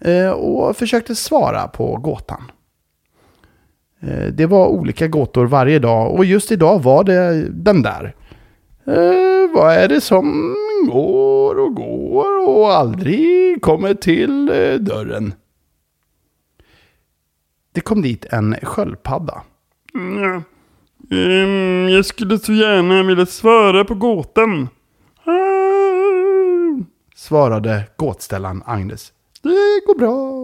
eh, 0.00 0.30
och 0.30 0.76
försökte 0.76 1.14
svara 1.16 1.68
på 1.68 1.96
gåtan. 1.96 2.50
Eh, 4.02 4.26
det 4.32 4.46
var 4.46 4.66
olika 4.68 5.08
gåtor 5.08 5.46
varje 5.46 5.78
dag 5.78 6.14
och 6.14 6.24
just 6.24 6.52
idag 6.52 6.82
var 6.82 7.04
det 7.04 7.48
den 7.50 7.82
där. 7.82 8.14
Eh, 8.86 9.54
vad 9.54 9.74
är 9.74 9.88
det 9.88 10.00
som 10.00 10.54
går 10.92 11.58
och 11.58 11.74
går 11.74 12.48
och 12.48 12.72
aldrig 12.72 13.62
kommer 13.62 13.94
till 13.94 14.48
eh, 14.48 14.74
dörren? 14.74 15.34
Det 17.72 17.80
kom 17.80 18.02
dit 18.02 18.24
en 18.30 18.56
sköldpadda. 18.62 19.42
Mm, 19.94 20.42
Ehm, 21.12 21.88
jag 21.88 22.04
skulle 22.06 22.38
så 22.38 22.52
gärna 22.52 23.02
vilja 23.02 23.26
svara 23.26 23.84
på 23.84 23.94
gåtan. 23.94 24.68
Ah, 25.24 26.84
Svarade 27.16 27.82
gåtställaren 27.96 28.62
Agnes. 28.66 29.12
Det 29.42 29.86
går 29.86 29.98
bra. 29.98 30.39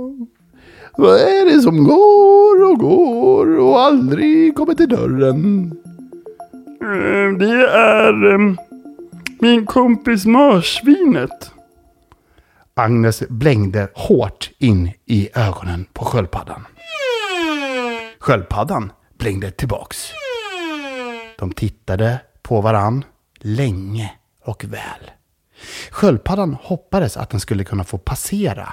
Vad 0.97 1.21
är 1.21 1.45
det 1.45 1.61
som 1.62 1.85
går 1.85 2.71
och 2.71 2.79
går 2.79 3.59
och 3.59 3.81
aldrig 3.81 4.55
kommer 4.55 4.75
till 4.75 4.88
dörren? 4.88 5.73
ehm, 6.83 7.38
det 7.38 7.71
är 7.71 8.35
ehm, 8.35 8.57
min 9.41 9.67
kompis 9.67 10.26
marsvinet. 10.26 11.50
Agnes 12.75 13.23
blängde 13.29 13.88
hårt 13.95 14.50
in 14.59 14.93
i 15.05 15.29
ögonen 15.35 15.87
på 15.93 16.05
sköldpaddan. 16.05 16.67
Sköldpaddan 18.19 18.93
blängde 19.19 19.50
tillbaks. 19.50 20.11
De 21.38 21.53
tittade 21.53 22.19
på 22.43 22.61
varann 22.61 23.05
länge 23.38 24.12
och 24.45 24.65
väl. 24.65 25.11
Sköldpaddan 25.91 26.57
hoppades 26.62 27.17
att 27.17 27.31
den 27.31 27.41
skulle 27.41 27.65
kunna 27.65 27.85
få 27.85 27.99
passera 27.99 28.73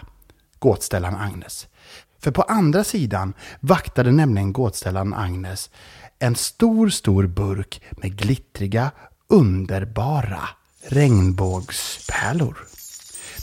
gåtställaren 0.60 1.16
Agnes. 1.16 1.68
För 2.24 2.32
på 2.32 2.42
andra 2.42 2.84
sidan 2.84 3.34
vaktade 3.60 4.12
nämligen 4.12 4.54
gåtställaren 4.54 5.14
Agnes 5.14 5.70
en 6.20 6.36
stor, 6.36 6.90
stor 6.90 7.28
burk 7.28 7.82
med 7.92 8.18
glittriga, 8.18 8.92
underbara 9.28 10.50
regnbågspärlor. 10.88 12.58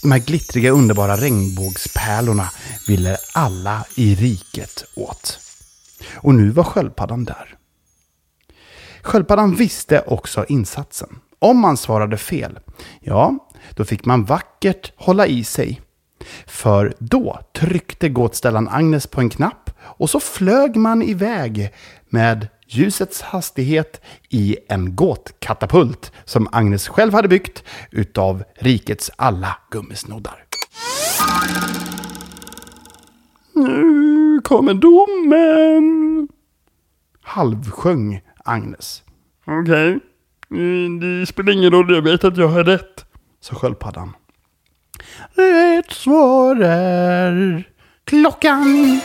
De 0.02 0.12
här 0.12 0.18
glittriga, 0.18 0.70
underbara 0.70 1.16
regnbågspärlorna 1.16 2.50
ville 2.88 3.16
alla 3.34 3.84
i 3.96 4.14
riket 4.14 4.84
åt. 4.96 5.38
Och 6.14 6.34
nu 6.34 6.50
var 6.50 6.64
sköldpaddan 6.64 7.24
där. 7.24 7.56
Sköldpaddan 9.02 9.54
visste 9.54 10.02
också 10.06 10.44
insatsen. 10.48 11.18
Om 11.38 11.58
man 11.58 11.76
svarade 11.76 12.16
fel, 12.16 12.58
ja, 13.00 13.48
då 13.70 13.84
fick 13.84 14.04
man 14.04 14.24
vackert 14.24 14.92
hålla 14.96 15.26
i 15.26 15.44
sig. 15.44 15.80
För 16.46 16.94
då 16.98 17.40
tryckte 17.54 18.08
gåtställaren 18.08 18.68
Agnes 18.68 19.06
på 19.06 19.20
en 19.20 19.30
knapp 19.30 19.70
och 19.82 20.10
så 20.10 20.20
flög 20.20 20.76
man 20.76 21.02
iväg 21.02 21.70
med 22.08 22.48
ljusets 22.66 23.22
hastighet 23.22 24.00
i 24.28 24.56
en 24.68 24.96
gåtkatapult 24.96 26.12
som 26.24 26.48
Agnes 26.52 26.88
själv 26.88 27.12
hade 27.12 27.28
byggt 27.28 27.64
utav 27.90 28.44
rikets 28.58 29.10
alla 29.16 29.56
gummisnoddar. 29.70 30.44
Nu 33.54 34.40
kommer 34.44 34.74
domen. 34.74 36.28
Halvsjöng 37.22 38.20
Agnes, 38.44 39.02
Okej. 39.46 39.98
Mm, 40.50 41.00
Det 41.00 41.26
spelar 41.26 41.52
ingen 41.52 41.70
roll, 41.70 41.94
jag 41.94 42.02
vet 42.02 42.24
att 42.24 42.36
jag 42.36 42.48
har 42.48 42.64
rätt. 42.64 43.04
sa 43.40 43.54
sköldpaddan. 43.54 44.12
Rätt 45.34 45.90
svar 45.92 46.56
är 46.60 47.64
klockan. 48.04 49.00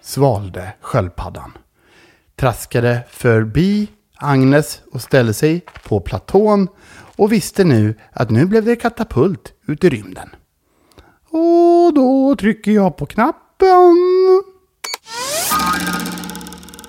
Svalde 0.00 0.72
sköldpaddan. 0.80 1.52
Traskade 2.36 3.00
förbi 3.10 3.88
Agnes 4.16 4.80
och 4.92 5.02
ställde 5.02 5.34
sig 5.34 5.64
på 5.88 6.00
platån 6.00 6.68
och 7.16 7.32
visste 7.32 7.64
nu 7.64 7.94
att 8.12 8.30
nu 8.30 8.46
blev 8.46 8.64
det 8.64 8.76
katapult 8.76 9.52
ut 9.66 9.84
i 9.84 9.88
rymden. 9.88 10.28
Och 11.30 11.94
då 11.94 12.36
trycker 12.38 12.70
jag 12.70 12.96
på 12.96 13.06
knappen. 13.06 13.96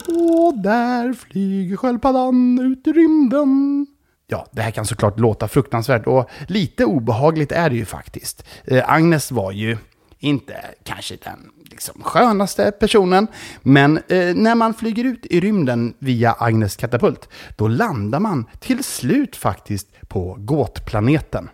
Och 0.08 0.58
där 0.64 1.14
flyger 1.14 1.78
sköldpaddan 1.78 2.60
ut 2.60 2.88
i 2.88 2.92
rymden. 2.92 3.88
Ja, 4.32 4.48
det 4.52 4.62
här 4.62 4.72
kan 4.72 4.86
såklart 4.86 5.20
låta 5.20 5.48
fruktansvärt 5.48 6.08
och 6.08 6.30
lite 6.48 6.86
obehagligt 6.86 7.52
är 7.52 7.70
det 7.70 7.76
ju 7.76 7.86
faktiskt. 7.86 8.46
Eh, 8.66 8.92
Agnes 8.92 9.32
var 9.32 9.52
ju 9.52 9.78
inte 10.20 10.54
kanske 10.84 11.18
den 11.24 11.52
liksom, 11.72 12.02
skönaste 12.04 12.72
personen, 12.72 13.28
men 13.62 13.98
eh, 13.98 14.36
när 14.36 14.56
man 14.56 14.74
flyger 14.74 15.04
ut 15.04 15.26
i 15.26 15.40
rymden 15.40 15.94
via 16.00 16.36
Agnes 16.40 16.76
katapult, 16.76 17.30
då 17.56 17.68
landar 17.68 18.20
man 18.20 18.46
till 18.60 18.84
slut 18.84 19.36
faktiskt 19.36 19.88
på 20.08 20.36
gåtplaneten. 20.40 21.50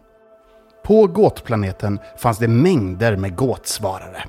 På 0.85 1.07
gåtplaneten 1.07 1.99
fanns 2.17 2.37
det 2.37 2.47
mängder 2.47 3.17
med 3.17 3.35
gåtsvarare. 3.35 4.23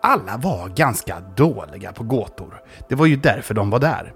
Alla 0.00 0.36
var 0.36 0.68
ganska 0.68 1.20
dåliga 1.36 1.92
på 1.92 2.04
gåtor. 2.04 2.60
Det 2.88 2.94
var 2.94 3.06
ju 3.06 3.16
därför 3.16 3.54
de 3.54 3.70
var 3.70 3.78
där. 3.78 4.14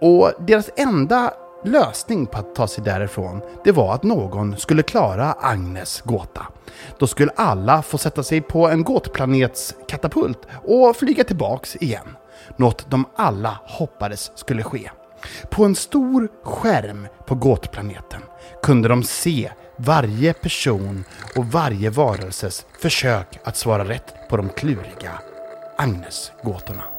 Och 0.00 0.32
deras 0.46 0.70
enda 0.76 1.32
lösning 1.64 2.26
på 2.26 2.38
att 2.38 2.54
ta 2.54 2.68
sig 2.68 2.84
därifrån, 2.84 3.40
det 3.64 3.72
var 3.72 3.94
att 3.94 4.02
någon 4.02 4.56
skulle 4.56 4.82
klara 4.82 5.32
Agnes 5.40 6.00
gåta. 6.00 6.46
Då 6.98 7.06
skulle 7.06 7.32
alla 7.36 7.82
få 7.82 7.98
sätta 7.98 8.22
sig 8.22 8.40
på 8.40 8.68
en 8.68 8.84
gåtplanets 8.84 9.74
katapult 9.88 10.38
och 10.64 10.96
flyga 10.96 11.24
tillbaks 11.24 11.76
igen. 11.76 12.16
Något 12.56 12.90
de 12.90 13.04
alla 13.16 13.58
hoppades 13.64 14.32
skulle 14.34 14.62
ske. 14.62 14.90
På 15.50 15.64
en 15.64 15.74
stor 15.74 16.28
skärm 16.42 17.08
på 17.26 17.34
gåtplaneten 17.34 18.20
kunde 18.62 18.88
de 18.88 19.02
se 19.02 19.50
varje 19.76 20.32
person 20.32 21.04
och 21.36 21.46
varje 21.46 21.90
varelses 21.90 22.66
försök 22.80 23.38
att 23.44 23.56
svara 23.56 23.84
rätt 23.84 24.28
på 24.28 24.36
de 24.36 24.48
kluriga 24.48 25.12
Agnes-gåtorna. 25.76 26.95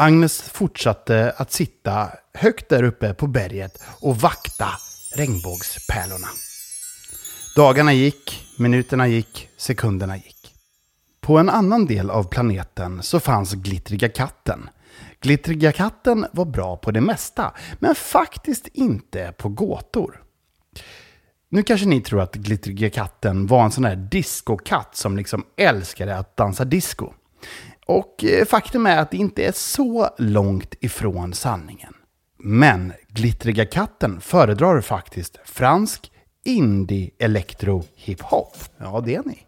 Agnes 0.00 0.42
fortsatte 0.42 1.34
att 1.36 1.52
sitta 1.52 2.10
högt 2.34 2.68
där 2.68 2.82
uppe 2.82 3.14
på 3.14 3.26
berget 3.26 3.82
och 4.00 4.16
vakta 4.16 4.68
regnbågspärlorna. 5.16 6.28
Dagarna 7.56 7.92
gick, 7.92 8.44
minuterna 8.58 9.08
gick, 9.08 9.48
sekunderna 9.56 10.16
gick. 10.16 10.54
På 11.20 11.38
en 11.38 11.48
annan 11.48 11.86
del 11.86 12.10
av 12.10 12.24
planeten 12.24 13.02
så 13.02 13.20
fanns 13.20 13.54
Glittriga 13.54 14.08
katten. 14.08 14.68
Glittriga 15.20 15.72
katten 15.72 16.26
var 16.32 16.44
bra 16.44 16.76
på 16.76 16.90
det 16.90 17.00
mesta, 17.00 17.52
men 17.78 17.94
faktiskt 17.94 18.66
inte 18.66 19.32
på 19.38 19.48
gåtor. 19.48 20.22
Nu 21.48 21.62
kanske 21.62 21.86
ni 21.86 22.00
tror 22.00 22.20
att 22.20 22.34
Glittriga 22.34 22.90
katten 22.90 23.46
var 23.46 23.64
en 23.64 23.70
sån 23.70 23.84
där 23.84 23.96
discokatt 23.96 24.96
som 24.96 25.16
liksom 25.16 25.46
älskade 25.56 26.18
att 26.18 26.36
dansa 26.36 26.64
disco. 26.64 27.12
Och 27.88 28.24
eh, 28.24 28.44
faktum 28.44 28.86
är 28.86 28.98
att 28.98 29.10
det 29.10 29.16
inte 29.16 29.44
är 29.44 29.52
så 29.52 30.08
långt 30.18 30.74
ifrån 30.80 31.34
sanningen. 31.34 31.94
Men 32.38 32.92
Glittriga 33.08 33.66
katten 33.66 34.20
föredrar 34.20 34.80
faktiskt 34.80 35.38
fransk 35.44 36.12
indie 36.44 37.10
electro 37.18 37.84
hiphop. 37.94 38.56
Ja, 38.78 39.02
det 39.06 39.14
är 39.14 39.22
ni. 39.24 39.38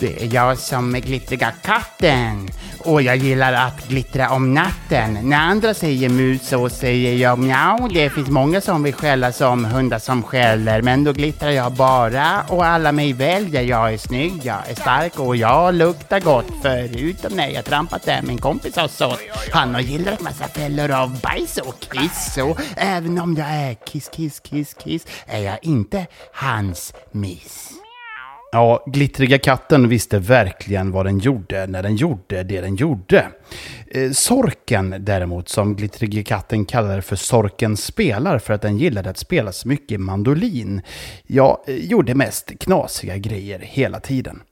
Det 0.00 0.22
är 0.22 0.34
jag 0.34 0.58
som 0.58 0.94
är 0.94 1.00
glittriga 1.00 1.52
katten 1.62 2.48
och 2.78 3.02
jag 3.02 3.16
gillar 3.16 3.52
att 3.52 3.88
glittra 3.88 4.30
om 4.30 4.54
natten. 4.54 5.18
När 5.22 5.36
andra 5.36 5.74
säger 5.74 6.08
mus 6.08 6.48
så 6.48 6.68
säger 6.68 7.14
jag 7.14 7.38
mjau. 7.38 7.88
Det 7.88 8.10
finns 8.10 8.28
många 8.28 8.60
som 8.60 8.82
vill 8.82 8.94
skälla 8.94 9.32
som 9.32 9.64
hundar 9.64 9.98
som 9.98 10.22
skäller 10.22 10.82
men 10.82 11.04
då 11.04 11.12
glittrar 11.12 11.50
jag 11.50 11.72
bara 11.72 12.42
och 12.48 12.66
alla 12.66 12.92
mig 12.92 13.12
väljer. 13.12 13.62
Jag 13.62 13.92
är 13.92 13.98
snygg, 13.98 14.40
jag 14.42 14.68
är 14.68 14.74
stark 14.74 15.18
och 15.20 15.36
jag 15.36 15.74
luktar 15.74 16.20
gott 16.20 16.50
förutom 16.62 17.32
när 17.32 17.48
jag 17.48 17.64
trampat 17.64 18.02
där 18.02 18.22
min 18.22 18.38
kompis 18.38 18.76
har 18.76 18.88
sått. 18.88 19.20
Han 19.52 19.74
har 19.74 19.80
gillrat 19.80 20.20
massa 20.20 20.48
fällor 20.48 20.90
av 20.90 21.20
bajs 21.20 21.58
och 21.58 21.80
kiss 21.80 22.38
och 22.42 22.60
även 22.76 23.18
om 23.18 23.34
jag 23.34 23.48
är 23.48 23.74
kiss, 23.74 24.08
kiss, 24.08 24.40
kiss, 24.40 24.74
kiss 24.74 25.06
är 25.26 25.38
jag 25.38 25.58
inte 25.62 26.06
hans 26.32 26.94
miss. 27.12 27.75
Ja, 28.56 28.84
Glittriga 28.86 29.38
katten 29.38 29.88
visste 29.88 30.18
verkligen 30.18 30.90
vad 30.90 31.06
den 31.06 31.18
gjorde 31.18 31.66
när 31.66 31.82
den 31.82 31.96
gjorde 31.96 32.42
det 32.42 32.60
den 32.60 32.76
gjorde. 32.76 33.26
Eh, 33.86 34.10
sorken 34.10 34.94
däremot, 34.98 35.48
som 35.48 35.76
Glittriga 35.76 36.22
katten 36.22 36.64
kallade 36.64 37.02
för 37.02 37.16
Sorken 37.16 37.76
spelar 37.76 38.38
för 38.38 38.54
att 38.54 38.62
den 38.62 38.78
gillade 38.78 39.10
att 39.10 39.18
spela 39.18 39.52
så 39.52 39.68
mycket 39.68 40.00
mandolin, 40.00 40.82
ja, 41.26 41.64
eh, 41.66 41.74
gjorde 41.74 42.14
mest 42.14 42.58
knasiga 42.58 43.16
grejer 43.16 43.58
hela 43.58 44.00
tiden. 44.00 44.42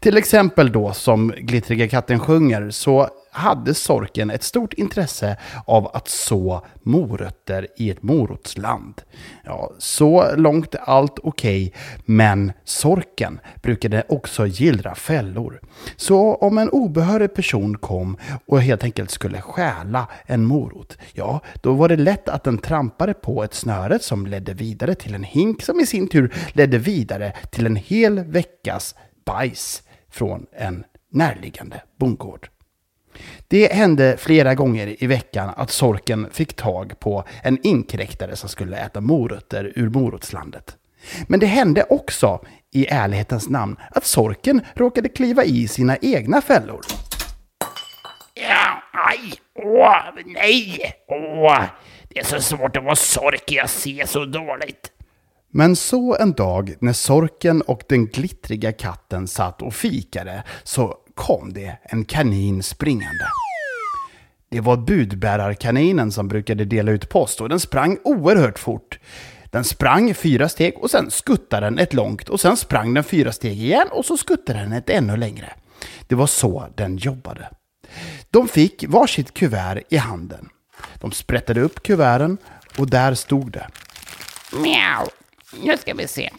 Till 0.00 0.16
exempel 0.16 0.72
då 0.72 0.92
som 0.92 1.34
Glittriga 1.38 1.88
katten 1.88 2.20
sjunger 2.20 2.70
så 2.70 3.08
hade 3.36 3.74
sorken 3.74 4.30
ett 4.30 4.42
stort 4.42 4.72
intresse 4.72 5.36
av 5.66 5.86
att 5.86 6.08
så 6.08 6.66
morötter 6.82 7.66
i 7.76 7.90
ett 7.90 8.02
morotsland. 8.02 9.02
Ja, 9.44 9.72
så 9.78 10.36
långt 10.36 10.74
är 10.74 10.78
allt 10.78 11.18
okej, 11.22 11.72
men 12.04 12.52
sorken 12.64 13.40
brukade 13.62 14.04
också 14.08 14.46
gillra 14.46 14.94
fällor. 14.94 15.60
Så 15.96 16.34
om 16.34 16.58
en 16.58 16.68
obehörig 16.68 17.34
person 17.34 17.78
kom 17.78 18.16
och 18.46 18.62
helt 18.62 18.84
enkelt 18.84 19.10
skulle 19.10 19.40
stjäla 19.40 20.08
en 20.26 20.44
morot, 20.44 20.98
ja, 21.12 21.40
då 21.60 21.74
var 21.74 21.88
det 21.88 21.96
lätt 21.96 22.28
att 22.28 22.44
den 22.44 22.58
trampade 22.58 23.14
på 23.14 23.44
ett 23.44 23.54
snöre 23.54 23.98
som 23.98 24.26
ledde 24.26 24.54
vidare 24.54 24.94
till 24.94 25.14
en 25.14 25.24
hink 25.24 25.62
som 25.62 25.80
i 25.80 25.86
sin 25.86 26.08
tur 26.08 26.34
ledde 26.52 26.78
vidare 26.78 27.32
till 27.50 27.66
en 27.66 27.76
hel 27.76 28.18
veckas 28.18 28.94
bajs 29.24 29.82
från 30.10 30.46
en 30.52 30.84
närliggande 31.12 31.82
bondgård. 31.98 32.48
Det 33.48 33.72
hände 33.72 34.16
flera 34.18 34.54
gånger 34.54 35.02
i 35.02 35.06
veckan 35.06 35.50
att 35.56 35.70
sorken 35.70 36.28
fick 36.32 36.56
tag 36.56 37.00
på 37.00 37.24
en 37.42 37.58
inkräktare 37.62 38.36
som 38.36 38.48
skulle 38.48 38.76
äta 38.76 39.00
morötter 39.00 39.72
ur 39.76 39.88
morotslandet. 39.88 40.76
Men 41.26 41.40
det 41.40 41.46
hände 41.46 41.86
också, 41.88 42.44
i 42.72 42.86
ärlighetens 42.86 43.48
namn, 43.48 43.76
att 43.90 44.04
sorken 44.04 44.60
råkade 44.74 45.08
kliva 45.08 45.44
i 45.44 45.68
sina 45.68 45.96
egna 45.96 46.40
fällor. 46.40 46.80
Ja, 48.34 48.82
aj, 48.92 49.34
åh, 49.54 50.22
nej, 50.26 50.92
åh. 51.08 51.62
Det 52.08 52.18
är 52.18 52.24
så 52.24 52.40
svårt 52.40 52.76
att 52.76 52.84
vara 52.84 52.96
sork, 52.96 53.52
jag 53.52 53.70
ser 53.70 54.06
så 54.06 54.24
dåligt. 54.24 54.92
Men 55.50 55.76
så 55.76 56.16
en 56.16 56.32
dag 56.32 56.74
när 56.80 56.92
sorken 56.92 57.62
och 57.62 57.82
den 57.88 58.06
glittriga 58.06 58.72
katten 58.72 59.28
satt 59.28 59.62
och 59.62 59.74
fikade 59.74 60.42
så 60.64 60.96
kom 61.16 61.52
det 61.52 61.78
en 61.82 62.04
kanin 62.04 62.62
springande. 62.62 63.26
Det 64.48 64.60
var 64.60 64.76
budbärarkaninen 64.76 66.12
som 66.12 66.28
brukade 66.28 66.64
dela 66.64 66.92
ut 66.92 67.08
post 67.08 67.40
och 67.40 67.48
den 67.48 67.60
sprang 67.60 67.98
oerhört 68.04 68.58
fort. 68.58 68.98
Den 69.44 69.64
sprang 69.64 70.14
fyra 70.14 70.48
steg 70.48 70.78
och 70.78 70.90
sen 70.90 71.10
skuttade 71.10 71.66
den 71.66 71.78
ett 71.78 71.94
långt 71.94 72.28
och 72.28 72.40
sen 72.40 72.56
sprang 72.56 72.94
den 72.94 73.04
fyra 73.04 73.32
steg 73.32 73.52
igen 73.52 73.88
och 73.90 74.04
så 74.04 74.16
skuttade 74.16 74.58
den 74.58 74.72
ett 74.72 74.90
ännu 74.90 75.16
längre. 75.16 75.52
Det 76.06 76.14
var 76.14 76.26
så 76.26 76.68
den 76.74 76.96
jobbade. 76.96 77.50
De 78.30 78.48
fick 78.48 78.84
varsitt 78.88 79.34
kuvert 79.34 79.82
i 79.88 79.96
handen. 79.96 80.48
De 81.00 81.12
sprättade 81.12 81.60
upp 81.60 81.82
kuverten 81.82 82.38
och 82.78 82.90
där 82.90 83.14
stod 83.14 83.52
det. 83.52 83.68
Mjau, 84.52 85.06
nu 85.62 85.76
ska 85.76 85.94
vi 85.94 86.08
se. 86.08 86.30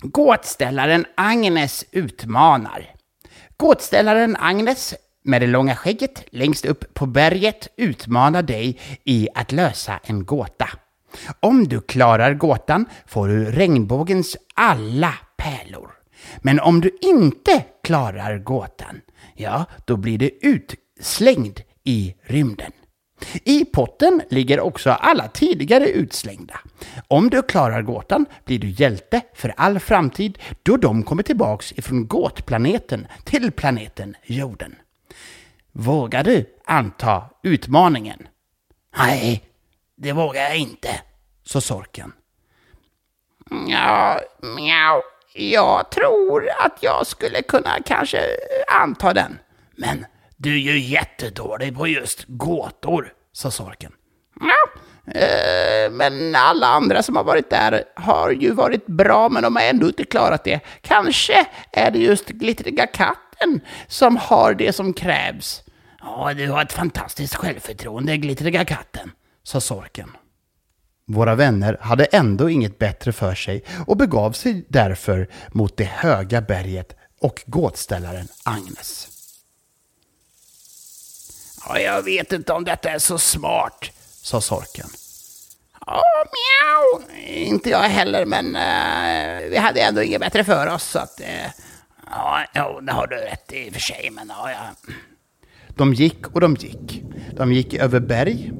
Gåtställaren 0.00 1.06
Agnes 1.14 1.84
utmanar. 1.90 2.94
Gåtställaren 3.56 4.36
Agnes 4.36 4.94
med 5.24 5.42
det 5.42 5.46
långa 5.46 5.76
skägget 5.76 6.24
längst 6.30 6.64
upp 6.64 6.94
på 6.94 7.06
berget 7.06 7.68
utmanar 7.76 8.42
dig 8.42 8.80
i 9.04 9.28
att 9.34 9.52
lösa 9.52 10.00
en 10.02 10.24
gåta. 10.24 10.68
Om 11.40 11.68
du 11.68 11.80
klarar 11.80 12.34
gåtan 12.34 12.86
får 13.06 13.28
du 13.28 13.50
regnbågens 13.50 14.36
alla 14.54 15.14
pärlor. 15.36 15.90
Men 16.38 16.60
om 16.60 16.80
du 16.80 16.98
inte 17.00 17.64
klarar 17.82 18.38
gåtan, 18.38 19.00
ja, 19.36 19.64
då 19.84 19.96
blir 19.96 20.18
du 20.18 20.38
utslängd 20.42 21.60
i 21.84 22.14
rymden. 22.22 22.72
I 23.44 23.64
potten 23.64 24.22
ligger 24.30 24.60
också 24.60 24.90
alla 24.90 25.28
tidigare 25.28 25.84
utslängda. 25.84 26.60
Om 27.08 27.30
du 27.30 27.42
klarar 27.42 27.82
gåtan 27.82 28.26
blir 28.44 28.58
du 28.58 28.68
hjälte 28.68 29.20
för 29.34 29.54
all 29.56 29.80
framtid 29.80 30.38
då 30.62 30.76
de 30.76 31.02
kommer 31.02 31.22
tillbaks 31.22 31.72
ifrån 31.72 32.06
gåtplaneten 32.06 33.06
till 33.24 33.52
planeten 33.52 34.16
jorden. 34.24 34.74
Vågar 35.72 36.24
du 36.24 36.46
anta 36.64 37.24
utmaningen? 37.42 38.28
Nej, 38.96 39.44
det 39.96 40.12
vågar 40.12 40.42
jag 40.42 40.56
inte, 40.56 41.00
sa 41.44 41.60
sorken. 41.60 42.12
Ja, 43.68 44.20
mjau. 44.40 45.02
Jag 45.34 45.90
tror 45.90 46.48
att 46.58 46.78
jag 46.80 47.06
skulle 47.06 47.42
kunna 47.42 47.70
kanske 47.84 48.20
anta 48.68 49.12
den. 49.12 49.38
Men 49.76 50.06
du 50.42 50.54
är 50.54 50.58
ju 50.58 50.78
jättedålig 50.78 51.76
på 51.76 51.86
just 51.86 52.24
gåtor, 52.26 53.12
sa 53.32 53.50
sorken. 53.50 53.92
Ja, 54.40 54.80
eh, 55.20 55.90
men 55.90 56.34
alla 56.34 56.66
andra 56.66 57.02
som 57.02 57.16
har 57.16 57.24
varit 57.24 57.50
där 57.50 57.84
har 57.96 58.30
ju 58.30 58.50
varit 58.50 58.86
bra, 58.86 59.28
men 59.28 59.42
de 59.42 59.56
har 59.56 59.62
ändå 59.62 59.86
inte 59.86 60.04
klarat 60.04 60.44
det. 60.44 60.60
Kanske 60.80 61.46
är 61.72 61.90
det 61.90 61.98
just 61.98 62.28
glittriga 62.28 62.86
katten 62.86 63.60
som 63.86 64.16
har 64.16 64.54
det 64.54 64.72
som 64.72 64.92
krävs. 64.92 65.62
Ja, 66.00 66.34
du 66.36 66.48
har 66.48 66.62
ett 66.62 66.72
fantastiskt 66.72 67.34
självförtroende, 67.34 68.16
glittriga 68.16 68.64
katten, 68.64 69.10
sa 69.42 69.60
sorken. 69.60 70.10
Våra 71.06 71.34
vänner 71.34 71.78
hade 71.80 72.04
ändå 72.04 72.50
inget 72.50 72.78
bättre 72.78 73.12
för 73.12 73.34
sig 73.34 73.64
och 73.86 73.96
begav 73.96 74.32
sig 74.32 74.66
därför 74.68 75.28
mot 75.48 75.76
det 75.76 75.84
höga 75.84 76.40
berget 76.40 76.96
och 77.20 77.42
gåtställaren 77.46 78.28
Agnes. 78.44 79.08
Ja, 81.68 81.78
jag 81.78 82.02
vet 82.02 82.32
inte 82.32 82.52
om 82.52 82.64
detta 82.64 82.90
är 82.90 82.98
så 82.98 83.18
smart, 83.18 83.90
sa 84.22 84.40
sorken. 84.40 84.86
Ja, 85.86 86.02
mjau. 86.24 87.02
Inte 87.26 87.70
jag 87.70 87.78
heller, 87.78 88.24
men 88.26 88.46
uh, 88.46 89.50
vi 89.50 89.56
hade 89.56 89.80
ändå 89.80 90.02
inget 90.02 90.20
bättre 90.20 90.44
för 90.44 90.74
oss. 90.74 90.84
Så 90.84 90.98
att, 90.98 91.20
uh, 91.20 91.50
ja, 92.10 92.44
jo, 92.54 92.80
det 92.80 92.92
har 92.92 93.06
du 93.06 93.16
rätt 93.16 93.52
i 93.52 93.68
och 93.68 93.72
för 93.72 93.80
sig, 93.80 94.10
men 94.12 94.28
ja, 94.28 94.50
ja. 94.50 94.92
De 95.68 95.94
gick 95.94 96.26
och 96.28 96.40
de 96.40 96.54
gick. 96.54 97.02
De 97.36 97.52
gick 97.52 97.74
över 97.74 98.00
berg 98.00 98.52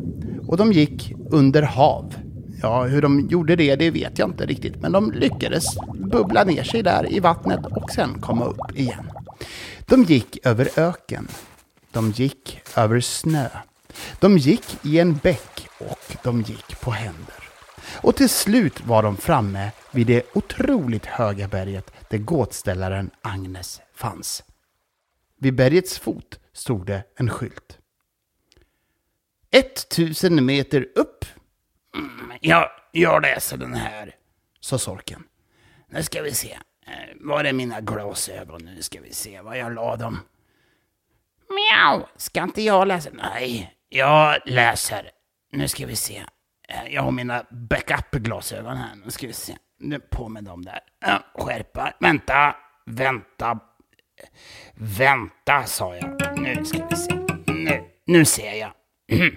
och 0.48 0.56
de 0.56 0.72
gick 0.72 1.12
under 1.30 1.62
hav. 1.62 2.14
Ja, 2.62 2.84
hur 2.84 3.02
de 3.02 3.28
gjorde 3.28 3.56
det, 3.56 3.76
det 3.76 3.90
vet 3.90 4.18
jag 4.18 4.28
inte 4.28 4.46
riktigt, 4.46 4.76
men 4.76 4.92
de 4.92 5.12
lyckades 5.12 5.64
bubbla 5.94 6.44
ner 6.44 6.62
sig 6.62 6.82
där 6.82 7.12
i 7.12 7.20
vattnet 7.20 7.66
och 7.66 7.90
sen 7.90 8.20
komma 8.20 8.44
upp 8.44 8.78
igen. 8.78 9.10
De 9.86 10.02
gick 10.02 10.46
över 10.46 10.68
öken. 10.76 11.28
De 11.92 12.10
gick 12.10 12.60
över 12.76 13.00
snö. 13.00 13.48
De 14.20 14.38
gick 14.38 14.84
i 14.84 14.98
en 14.98 15.16
bäck 15.16 15.68
och 15.78 16.16
de 16.22 16.42
gick 16.42 16.80
på 16.80 16.90
händer. 16.90 17.48
Och 18.02 18.16
till 18.16 18.28
slut 18.28 18.80
var 18.86 19.02
de 19.02 19.16
framme 19.16 19.70
vid 19.90 20.06
det 20.06 20.36
otroligt 20.36 21.06
höga 21.06 21.48
berget 21.48 21.92
där 22.10 22.18
gåtställaren 22.18 23.10
Agnes 23.22 23.80
fanns. 23.94 24.44
Vid 25.38 25.54
bergets 25.54 25.98
fot 25.98 26.40
stod 26.52 26.86
det 26.86 27.04
en 27.16 27.30
skylt. 27.30 27.78
1000 29.50 30.46
meter 30.46 30.88
upp. 30.94 31.24
Mm, 31.96 32.32
jag, 32.40 32.70
jag 32.92 33.22
läser 33.22 33.56
den 33.56 33.74
här, 33.74 34.16
sa 34.60 34.78
sorken. 34.78 35.24
Nu 35.88 36.02
ska 36.02 36.22
vi 36.22 36.34
se. 36.34 36.58
Eh, 36.86 36.92
var 37.20 37.44
är 37.44 37.52
mina 37.52 37.80
glasögon? 37.80 38.64
Nu 38.64 38.82
ska 38.82 39.00
vi 39.00 39.14
se 39.14 39.40
var 39.40 39.54
jag 39.54 39.74
la 39.74 39.96
dem. 39.96 40.18
Mjau! 41.52 42.06
Ska 42.16 42.42
inte 42.42 42.62
jag 42.62 42.88
läsa? 42.88 43.10
Nej, 43.12 43.74
jag 43.88 44.38
läser. 44.46 45.10
Nu 45.52 45.68
ska 45.68 45.86
vi 45.86 45.96
se. 45.96 46.22
Eh, 46.68 46.94
jag 46.94 47.02
har 47.02 47.10
mina 47.10 47.44
backup-glasögon 47.50 48.76
här. 48.76 48.94
Nu 49.04 49.10
ska 49.10 49.26
vi 49.26 49.32
se. 49.32 49.56
Nu 49.78 50.00
på 50.00 50.28
med 50.28 50.44
dem 50.44 50.64
där. 50.64 50.80
Skärpa. 51.34 51.92
Vänta. 52.00 52.56
Vänta. 52.86 53.58
Vänta, 54.74 55.64
sa 55.64 55.96
jag. 55.96 56.38
Nu 56.38 56.64
ska 56.64 56.86
vi 56.90 56.96
se. 56.96 57.14
Nu, 57.46 57.84
nu 58.06 58.24
ser 58.24 58.52
jag. 58.52 58.72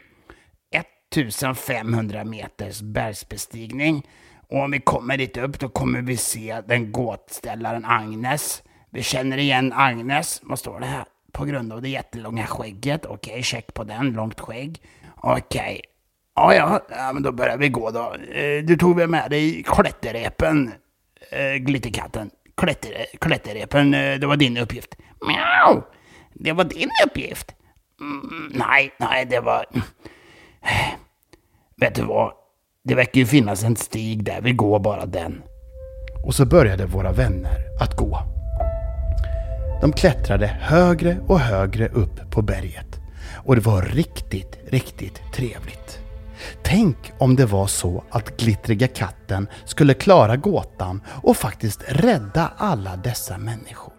1500 1.15 2.23
meters 2.23 2.82
bergsbestigning. 2.82 4.08
Och 4.49 4.63
om 4.63 4.71
vi 4.71 4.80
kommer 4.80 5.17
dit 5.17 5.38
upp 5.38 5.60
då 5.60 5.69
kommer 5.69 6.01
vi 6.01 6.17
se 6.17 6.62
den 6.67 6.91
gåtställaren 6.91 7.86
Agnes. 7.86 8.63
Vi 8.91 9.04
känner 9.04 9.38
igen 9.38 9.73
Agnes. 9.73 10.39
Vad 10.43 10.60
står 10.60 10.80
det 10.80 10.86
här? 10.86 11.06
På 11.36 11.45
grund 11.45 11.74
av 11.74 11.82
det 11.82 11.89
jättelånga 11.89 12.45
skägget. 12.48 13.06
Okej, 13.06 13.43
check 13.43 13.74
på 13.74 13.84
den. 13.84 14.12
Långt 14.13 14.39
skägg. 14.39 14.82
Okej. 15.17 15.82
Ja, 16.36 16.56
ja, 16.56 16.80
ja, 16.89 17.13
men 17.13 17.24
då 17.24 17.32
börjar 17.32 17.58
vi 17.58 17.69
gå 17.69 17.91
då. 17.91 18.13
Eh, 18.34 18.63
Du 18.63 18.78
tog 18.78 18.95
väl 18.98 19.10
med 19.10 19.30
dig 19.30 19.63
klätterrepen, 19.63 20.71
eh, 21.32 21.54
Glitterkatten? 21.56 22.30
Klätter, 22.58 23.06
klätterrepen, 23.21 23.93
eh, 23.93 24.19
det 24.19 24.28
var 24.28 24.36
din 24.36 24.58
uppgift. 24.58 24.95
Mjau! 25.28 25.82
Det 26.34 26.52
var 26.52 26.63
din 26.63 26.89
uppgift? 27.06 27.56
Mm, 28.02 28.52
nej, 28.54 28.91
nej, 29.00 29.26
det 29.26 29.39
var... 29.39 29.65
Vet 31.78 31.95
du 31.95 32.02
vad? 32.02 32.32
Det 32.84 32.95
verkar 32.95 33.19
ju 33.19 33.26
finnas 33.26 33.63
en 33.63 33.76
stig 33.76 34.24
där, 34.24 34.41
vi 34.41 34.52
går 34.52 34.80
bara 34.80 35.06
den. 35.06 35.41
Och 36.26 36.36
så 36.36 36.45
började 36.45 36.86
våra 36.86 37.12
vänner 37.12 37.58
att 37.82 37.95
gå. 37.98 38.35
De 39.86 39.93
klättrade 39.93 40.48
högre 40.48 41.17
och 41.28 41.39
högre 41.39 41.88
upp 41.88 42.32
på 42.32 42.41
berget. 42.41 43.00
Och 43.43 43.56
det 43.56 43.62
var 43.62 43.82
riktigt, 43.82 44.58
riktigt 44.67 45.21
trevligt. 45.34 46.00
Tänk 46.63 46.98
om 47.17 47.36
det 47.36 47.45
var 47.45 47.67
så 47.67 48.04
att 48.10 48.38
glittriga 48.38 48.88
katten 48.88 49.48
skulle 49.65 49.93
klara 49.93 50.36
gåtan 50.36 51.02
och 51.08 51.38
faktiskt 51.38 51.84
rädda 51.88 52.52
alla 52.58 52.95
dessa 52.95 53.38
människor. 53.38 53.93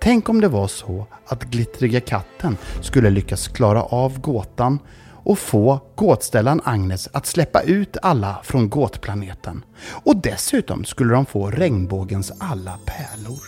Tänk 0.00 0.28
om 0.28 0.40
det 0.40 0.48
var 0.48 0.68
så 0.68 1.06
att 1.26 1.44
glittriga 1.44 2.00
katten 2.00 2.56
skulle 2.80 3.10
lyckas 3.10 3.48
klara 3.48 3.82
av 3.82 4.20
gåtan 4.20 4.78
och 5.10 5.38
få 5.38 5.80
gåtställaren 5.94 6.60
Agnes 6.64 7.08
att 7.12 7.26
släppa 7.26 7.62
ut 7.62 7.96
alla 8.02 8.40
från 8.42 8.68
gåtplaneten. 8.68 9.64
Och 10.04 10.16
dessutom 10.16 10.84
skulle 10.84 11.14
de 11.14 11.26
få 11.26 11.50
regnbågens 11.50 12.32
alla 12.38 12.78
pärlor. 12.86 13.40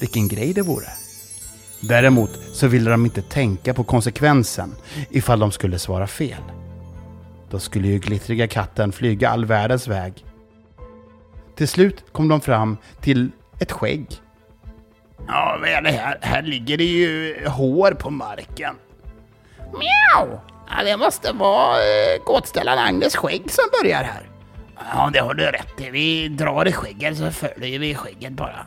Vilken 0.00 0.28
grej 0.28 0.52
det 0.52 0.62
vore. 0.62 1.03
Däremot 1.88 2.30
så 2.52 2.66
ville 2.66 2.90
de 2.90 3.04
inte 3.04 3.22
tänka 3.22 3.74
på 3.74 3.84
konsekvensen 3.84 4.74
ifall 5.10 5.38
de 5.38 5.50
skulle 5.52 5.78
svara 5.78 6.06
fel. 6.06 6.42
Då 7.50 7.58
skulle 7.58 7.88
ju 7.88 7.98
glittriga 7.98 8.48
katten 8.48 8.92
flyga 8.92 9.28
all 9.28 9.44
världens 9.44 9.88
väg. 9.88 10.24
Till 11.56 11.68
slut 11.68 12.04
kom 12.12 12.28
de 12.28 12.40
fram 12.40 12.76
till 13.00 13.30
ett 13.58 13.72
skägg. 13.72 14.06
Ja, 15.26 15.56
vad 15.60 15.68
är 15.68 15.82
det 15.82 15.90
här? 15.90 16.18
Här 16.22 16.42
ligger 16.42 16.76
det 16.78 16.84
ju 16.84 17.46
hår 17.48 17.90
på 17.90 18.10
marken. 18.10 18.74
Mjau! 19.58 20.38
Ja, 20.70 20.84
det 20.84 20.96
måste 20.96 21.32
vara 21.32 21.76
eh, 21.76 22.24
gåtställaren 22.24 22.78
Agnes 22.78 23.16
skägg 23.16 23.50
som 23.50 23.64
börjar 23.82 24.02
här. 24.02 24.28
Ja, 24.94 25.10
det 25.12 25.18
har 25.18 25.34
du 25.34 25.44
rätt 25.44 25.80
i. 25.80 25.90
Vi 25.90 26.28
drar 26.28 26.68
i 26.68 26.72
skägget 26.72 27.18
så 27.18 27.30
följer 27.30 27.78
vi 27.78 27.94
skägget 27.94 28.32
bara. 28.32 28.66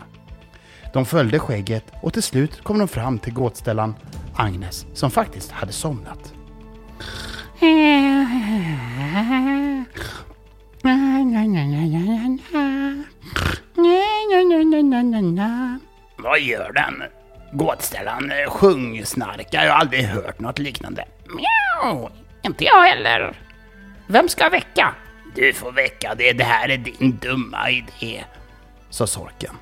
De 0.97 1.05
följde 1.05 1.39
skägget 1.39 1.83
och 2.01 2.13
till 2.13 2.23
slut 2.23 2.63
kom 2.63 2.79
de 2.79 2.87
fram 2.87 3.19
till 3.19 3.33
gåtställan 3.33 3.95
Agnes 4.35 4.85
som 4.93 5.11
faktiskt 5.11 5.51
hade 5.51 5.71
somnat. 5.71 6.33
Vad 16.17 16.39
gör 16.39 16.71
den? 16.73 17.03
Gåtställaren 17.51 18.31
eh, 18.31 18.49
sjungsnarkar. 18.49 19.65
Jag 19.65 19.73
har 19.73 19.79
aldrig 19.79 20.03
hört 20.03 20.39
något 20.39 20.59
liknande. 20.59 21.05
Mjau! 21.25 22.09
Inte 22.41 22.63
jag 22.63 22.83
heller. 22.83 23.41
Vem 24.07 24.29
ska 24.29 24.49
väcka? 24.49 24.95
Du 25.35 25.53
får 25.53 25.71
väcka 25.71 26.15
det. 26.17 26.33
Det 26.33 26.43
här 26.43 26.69
är 26.69 26.77
din 26.77 27.17
dumma 27.21 27.69
idé. 27.69 28.23
sa 28.89 29.07
sorken. 29.07 29.55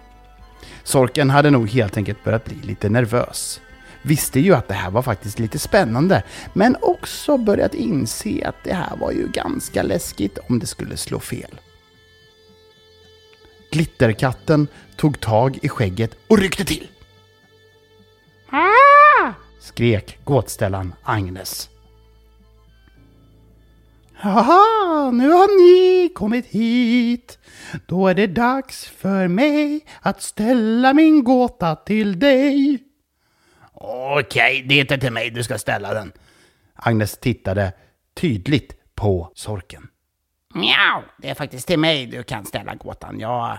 Sorken 0.86 1.30
hade 1.30 1.52
nog 1.52 1.70
helt 1.70 1.98
enkelt 1.98 2.24
börjat 2.24 2.46
bli 2.46 2.56
lite 2.56 2.90
nervös. 2.90 3.62
Visste 4.02 4.40
ju 4.40 4.54
att 4.54 4.68
det 4.68 4.74
här 4.74 4.92
var 4.92 5.02
faktiskt 5.02 5.40
lite 5.40 5.60
spännande, 5.60 6.24
men 6.54 6.78
också 6.82 7.38
börjat 7.38 7.74
inse 7.74 8.48
att 8.48 8.64
det 8.64 8.74
här 8.74 8.98
var 8.98 9.12
ju 9.12 9.28
ganska 9.28 9.84
läskigt 9.84 10.38
om 10.50 10.60
det 10.60 10.66
skulle 10.66 10.98
slå 10.98 11.20
fel. 11.20 11.60
Glitterkatten 13.72 14.68
tog 14.96 15.20
tag 15.20 15.60
i 15.62 15.70
skägget 15.70 16.12
och 16.28 16.38
ryckte 16.38 16.66
till. 16.66 16.88
Skrek 19.60 20.20
gåtställaren 20.24 20.94
Agnes. 21.04 21.70
Haha, 24.26 25.12
nu 25.12 25.30
har 25.30 25.48
ni 25.48 26.10
kommit 26.10 26.46
hit. 26.46 27.40
Då 27.86 28.08
är 28.08 28.14
det 28.14 28.28
dags 28.28 28.86
för 28.86 29.28
mig 29.28 29.86
att 30.02 30.22
ställa 30.22 30.94
min 30.94 31.24
gåta 31.24 31.76
till 31.76 32.20
dig. 32.20 32.80
Okej, 33.74 34.66
det 34.70 34.76
är 34.76 34.82
inte 34.82 34.98
till 34.98 35.12
mig 35.14 35.30
du 35.30 35.44
ska 35.44 35.58
ställa 35.58 35.94
den. 35.94 36.12
Agnes 36.76 37.18
tittade 37.18 37.74
tydligt 38.14 38.96
på 38.96 39.32
sorken. 39.36 39.88
Mjau! 40.54 41.02
Det 41.22 41.30
är 41.30 41.36
faktiskt 41.36 41.68
till 41.68 41.80
mig 41.80 42.06
du 42.06 42.24
kan 42.24 42.46
ställa 42.46 42.76
gåtan. 42.76 43.20
Jag, 43.20 43.58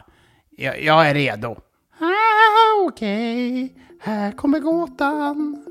jag, 0.50 0.82
jag 0.82 1.08
är 1.08 1.14
redo. 1.14 1.56
Ah, 2.00 2.86
Okej, 2.88 3.74
här 4.00 4.32
kommer 4.32 4.60
gåtan. 4.60 5.64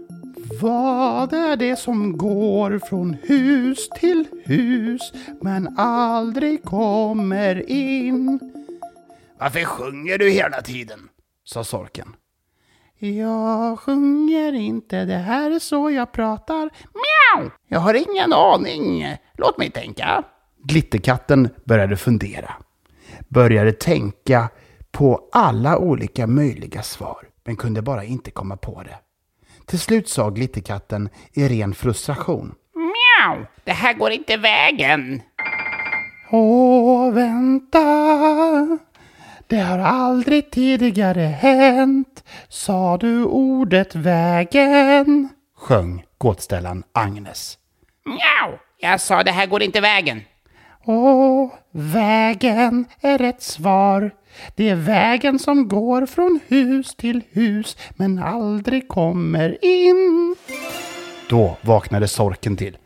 Vad 0.52 1.34
är 1.34 1.56
det 1.56 1.76
som 1.76 2.18
går 2.18 2.80
från 2.90 3.18
hus 3.24 3.90
till 3.90 4.28
hus 4.44 5.14
men 5.42 5.78
aldrig 5.78 6.64
kommer 6.64 7.70
in? 7.70 8.40
Varför 9.40 9.64
sjunger 9.64 10.18
du 10.18 10.30
hela 10.30 10.62
tiden? 10.62 11.00
sa 11.44 11.64
sorken. 11.64 12.16
Jag 13.00 13.80
sjunger 13.80 14.54
inte, 14.54 15.06
det 15.06 15.18
här 15.18 15.52
är 15.52 15.60
så 15.60 15.92
jag 15.92 16.12
pratar. 16.12 16.70
Mjau! 16.94 17.50
Jag 17.68 17.80
har 17.80 17.94
ingen 17.94 18.34
aning. 18.34 19.18
Låt 19.38 19.58
mig 19.58 19.72
tänka. 19.72 20.24
Glitterkatten 20.64 21.50
började 21.66 21.98
fundera. 21.98 22.54
Började 23.30 23.72
tänka 23.72 24.50
på 24.92 25.30
alla 25.32 25.78
olika 25.78 26.28
möjliga 26.28 26.82
svar, 26.82 27.28
men 27.44 27.56
kunde 27.56 27.82
bara 27.82 28.04
inte 28.04 28.32
komma 28.32 28.58
på 28.58 28.84
det. 28.84 29.05
Till 29.66 29.80
slut 29.80 30.10
sa 30.10 30.30
Glitterkatten 30.30 31.10
i 31.34 31.48
ren 31.48 31.74
frustration. 31.74 32.56
Mjau! 32.76 33.46
Det 33.64 33.72
här 33.72 33.94
går 33.94 34.12
inte 34.12 34.38
vägen. 34.38 35.22
Åh, 36.32 37.12
vänta. 37.12 37.80
Det 39.48 39.58
har 39.60 39.80
aldrig 39.80 40.52
tidigare 40.52 41.22
hänt. 41.22 42.24
Sa 42.50 42.98
du 42.98 43.24
ordet 43.26 43.96
vägen? 43.96 45.30
Sjöng 45.58 46.06
gåtställaren 46.18 46.84
Agnes. 46.94 47.58
Mjau! 48.06 48.58
Jag 48.78 49.02
sa 49.02 49.24
det 49.24 49.32
här 49.32 49.46
går 49.46 49.64
inte 49.64 49.82
vägen. 49.82 50.22
Åh, 50.86 51.54
vägen 51.72 52.86
är 53.02 53.18
rätt 53.18 53.42
svar. 53.42 54.12
Det 54.56 54.70
är 54.70 54.76
vägen 54.76 55.40
som 55.40 55.68
går 55.68 56.06
från 56.06 56.40
hus 56.48 56.96
till 56.96 57.22
hus 57.32 57.78
men 57.96 58.20
aldrig 58.20 58.88
kommer 58.88 59.66
in. 59.66 60.36
Då 61.30 61.58
vaknade 61.62 62.08
sorken 62.08 62.58
till. 62.58 62.78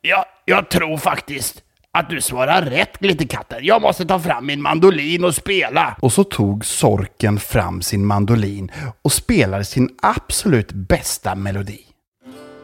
Ja, 0.00 0.24
jag 0.44 0.70
tror 0.70 0.96
faktiskt 0.96 1.62
att 1.92 2.10
du 2.10 2.20
svarar 2.20 2.62
rätt, 2.62 2.98
Glitterkatten. 2.98 3.58
Jag 3.62 3.82
måste 3.82 4.06
ta 4.06 4.20
fram 4.20 4.46
min 4.46 4.62
mandolin 4.62 5.24
och 5.24 5.34
spela. 5.34 5.96
Och 6.00 6.12
så 6.12 6.24
tog 6.24 6.64
sorken 6.64 7.38
fram 7.38 7.82
sin 7.82 8.06
mandolin 8.06 8.70
och 9.02 9.12
spelade 9.12 9.64
sin 9.64 9.88
absolut 10.02 10.72
bästa 10.72 11.34
melodi. 11.34 11.87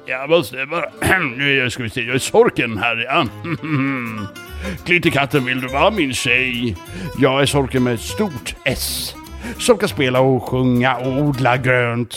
Jag 0.07 0.31
måste 0.31 0.67
bara... 0.67 1.19
Nu 1.37 1.71
ska 1.71 1.83
vi 1.83 1.91
se, 1.91 2.01
jag 2.01 2.15
är 2.15 2.19
sorken 2.19 2.79
här 2.79 2.97
ja. 2.97 3.27
Klittekatten, 4.85 5.45
vill 5.45 5.61
du 5.61 5.69
vara 5.69 5.91
min 5.91 6.15
tjej? 6.15 6.77
Jag 7.19 7.43
är 7.43 7.47
sorken 7.47 7.83
med 7.83 7.95
ett 7.95 8.01
stort 8.01 8.55
S. 8.65 9.15
Som 9.59 9.79
kan 9.79 9.89
spela 9.89 10.21
och 10.21 10.43
sjunga 10.43 10.97
och 10.97 11.19
odla 11.19 11.57
grönt. 11.57 12.17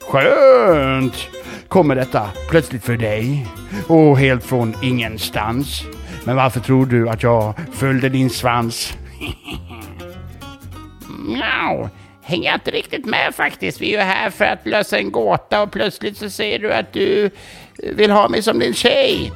Skönt! 0.00 1.28
Kommer 1.68 1.96
detta 1.96 2.30
plötsligt 2.50 2.84
för 2.84 2.96
dig? 2.96 3.46
Och 3.86 4.18
helt 4.18 4.44
från 4.44 4.74
ingenstans. 4.82 5.82
Men 6.24 6.36
varför 6.36 6.60
tror 6.60 6.86
du 6.86 7.08
att 7.08 7.22
jag 7.22 7.54
följde 7.72 8.08
din 8.08 8.30
svans? 8.30 8.98
Mjau! 11.26 11.88
Hänger 12.30 12.50
jag 12.50 12.56
inte 12.56 12.70
riktigt 12.70 13.06
med 13.06 13.34
faktiskt. 13.34 13.80
Vi 13.80 13.94
är 13.94 13.98
ju 13.98 14.04
här 14.04 14.30
för 14.30 14.44
att 14.44 14.66
lösa 14.66 14.98
en 14.98 15.10
gåta 15.10 15.62
och 15.62 15.72
plötsligt 15.72 16.16
så 16.16 16.30
säger 16.30 16.58
du 16.58 16.72
att 16.72 16.92
du 16.92 17.30
vill 17.94 18.10
ha 18.10 18.28
mig 18.28 18.42
som 18.42 18.58
din 18.58 18.74
tjej. 18.74 19.32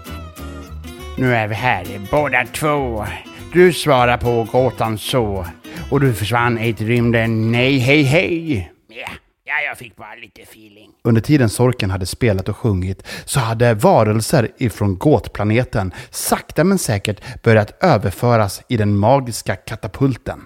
Nu 1.18 1.35
är 1.35 1.46
vi 1.48 1.54
här 1.54 1.85
båda 2.11 2.46
två. 2.46 3.07
Du 3.52 3.72
svarar 3.72 4.16
på 4.16 4.48
gåtan 4.52 4.98
så. 4.98 5.46
Och 5.90 6.00
du 6.00 6.14
försvann 6.14 6.59
i 6.59 6.72
rymden. 6.72 7.52
Nej, 7.52 7.78
hej, 7.78 8.02
hej. 8.02 8.72
Ja, 8.88 9.09
ja, 9.44 9.54
jag 9.68 9.78
fick 9.78 9.96
bara 9.96 10.14
lite 10.14 10.42
feeling. 10.42 10.90
Under 11.04 11.20
tiden 11.20 11.48
sorken 11.48 11.90
hade 11.90 12.07
spelat 12.07 12.48
och 12.48 12.57
sjungit 12.57 13.02
så 13.24 13.40
hade 13.40 13.74
varelser 13.74 14.48
ifrån 14.59 14.98
gåtplaneten 14.98 15.92
sakta 16.11 16.64
men 16.64 16.78
säkert 16.78 17.42
börjat 17.42 17.85
överföras 17.85 18.62
i 18.68 18.76
den 18.76 18.96
magiska 18.96 19.57
katapulten. 19.57 20.40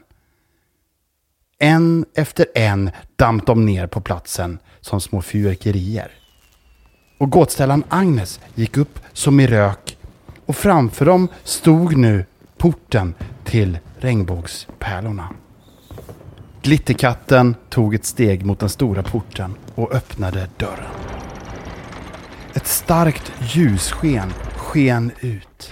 En 1.60 2.04
efter 2.14 2.46
en 2.54 2.90
damp 3.16 3.46
de 3.46 3.66
ner 3.66 3.86
på 3.86 4.00
platsen 4.00 4.58
som 4.80 5.00
små 5.00 5.22
fyrverkerier. 5.22 6.10
Och 7.18 7.30
gåtställaren 7.30 7.84
Agnes 7.88 8.40
gick 8.54 8.76
upp 8.76 9.00
som 9.12 9.40
i 9.40 9.46
rök 9.46 9.98
och 10.46 10.56
framför 10.56 11.04
dem 11.04 11.28
stod 11.44 11.96
nu 11.96 12.24
porten 12.58 13.14
till 13.44 13.78
regnbågspärlorna. 13.98 15.28
Glitterkatten 16.62 17.54
tog 17.68 17.94
ett 17.94 18.04
steg 18.04 18.44
mot 18.44 18.60
den 18.60 18.68
stora 18.68 19.02
porten 19.02 19.54
och 19.74 19.94
öppnade 19.94 20.48
dörren. 20.56 20.92
Ett 22.54 22.66
starkt 22.66 23.32
ljussken 23.40 24.32
sken 24.56 25.12
ut. 25.20 25.70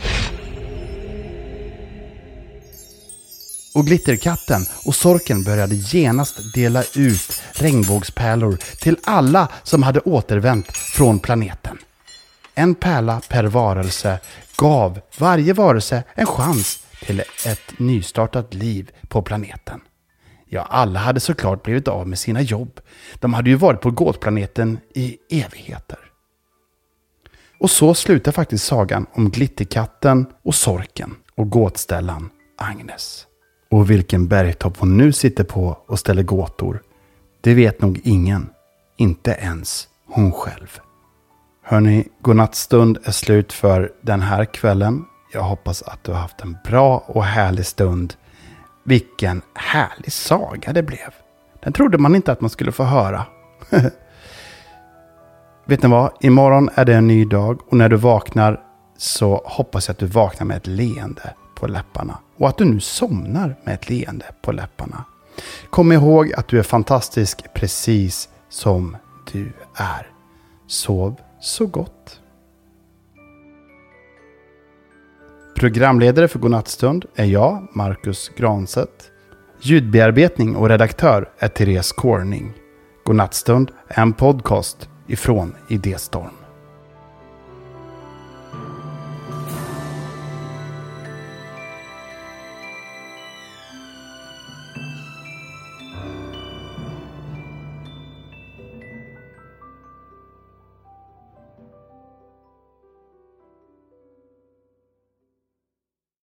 Och 3.76 3.86
Glitterkatten 3.86 4.66
och 4.84 4.94
Sorken 4.94 5.42
började 5.42 5.74
genast 5.74 6.54
dela 6.54 6.82
ut 6.94 7.42
regnbågspärlor 7.52 8.58
till 8.80 8.96
alla 9.04 9.48
som 9.62 9.82
hade 9.82 10.00
återvänt 10.00 10.76
från 10.76 11.18
planeten. 11.18 11.78
En 12.54 12.74
pärla 12.74 13.20
per 13.28 13.44
varelse 13.44 14.20
gav 14.56 15.00
varje 15.18 15.52
varelse 15.52 16.02
en 16.14 16.26
chans 16.26 16.84
till 17.06 17.20
ett 17.20 17.78
nystartat 17.78 18.54
liv 18.54 18.90
på 19.08 19.22
planeten. 19.22 19.80
Ja, 20.48 20.66
alla 20.70 21.00
hade 21.00 21.20
såklart 21.20 21.62
blivit 21.62 21.88
av 21.88 22.08
med 22.08 22.18
sina 22.18 22.40
jobb. 22.40 22.80
De 23.20 23.34
hade 23.34 23.50
ju 23.50 23.56
varit 23.56 23.80
på 23.80 23.90
gåtplaneten 23.90 24.78
i 24.94 25.18
evigheter. 25.30 25.98
Och 27.60 27.70
så 27.70 27.94
slutar 27.94 28.32
faktiskt 28.32 28.64
sagan 28.64 29.06
om 29.12 29.30
Glitterkatten 29.30 30.26
och 30.44 30.54
Sorken 30.54 31.14
och 31.34 31.50
gåtställan 31.50 32.30
Agnes. 32.58 33.25
Och 33.70 33.90
vilken 33.90 34.28
bergtopp 34.28 34.78
hon 34.78 34.96
nu 34.96 35.12
sitter 35.12 35.44
på 35.44 35.78
och 35.86 35.98
ställer 35.98 36.22
gåtor, 36.22 36.82
det 37.40 37.54
vet 37.54 37.80
nog 37.80 38.00
ingen. 38.04 38.50
Inte 38.96 39.30
ens 39.30 39.88
hon 40.06 40.32
själv. 40.32 40.80
Hörni, 41.62 42.08
godnattstund 42.20 42.98
är 43.04 43.12
slut 43.12 43.52
för 43.52 43.92
den 44.00 44.20
här 44.20 44.44
kvällen. 44.44 45.04
Jag 45.32 45.42
hoppas 45.42 45.82
att 45.82 46.04
du 46.04 46.12
har 46.12 46.18
haft 46.18 46.40
en 46.40 46.56
bra 46.64 47.04
och 47.06 47.24
härlig 47.24 47.66
stund. 47.66 48.14
Vilken 48.84 49.42
härlig 49.54 50.12
saga 50.12 50.72
det 50.72 50.82
blev. 50.82 51.14
Den 51.62 51.72
trodde 51.72 51.98
man 51.98 52.14
inte 52.14 52.32
att 52.32 52.40
man 52.40 52.50
skulle 52.50 52.72
få 52.72 52.84
höra. 52.84 53.26
Vet 55.64 55.82
ni 55.82 55.88
vad? 55.88 56.12
Imorgon 56.20 56.70
är 56.74 56.84
det 56.84 56.94
en 56.94 57.06
ny 57.06 57.24
dag 57.24 57.60
och 57.68 57.76
när 57.76 57.88
du 57.88 57.96
vaknar 57.96 58.60
så 58.96 59.42
hoppas 59.44 59.88
jag 59.88 59.92
att 59.92 59.98
du 59.98 60.06
vaknar 60.06 60.46
med 60.46 60.56
ett 60.56 60.66
leende 60.66 61.34
på 61.56 61.66
läpparna. 61.66 62.18
Och 62.36 62.48
att 62.48 62.58
du 62.58 62.64
nu 62.64 62.80
somnar 62.80 63.56
med 63.64 63.74
ett 63.74 63.90
leende 63.90 64.24
på 64.42 64.52
läpparna. 64.52 65.04
Kom 65.70 65.92
ihåg 65.92 66.32
att 66.32 66.48
du 66.48 66.58
är 66.58 66.62
fantastisk 66.62 67.54
precis 67.54 68.28
som 68.48 68.96
du 69.32 69.52
är. 69.74 70.10
Sov 70.66 71.20
så 71.40 71.66
gott. 71.66 72.20
Programledare 75.56 76.28
för 76.28 76.38
Godnattstund 76.38 77.04
är 77.14 77.24
jag, 77.24 77.68
Marcus 77.72 78.30
Granset. 78.36 79.10
Ljudbearbetning 79.60 80.56
och 80.56 80.68
redaktör 80.68 81.28
är 81.38 81.48
Therese 81.48 81.92
Corning. 81.92 82.52
Godnattstund 83.04 83.70
är 83.88 84.02
en 84.02 84.12
podcast 84.12 84.88
ifrån 85.06 85.54
Idéstorm. 85.68 86.35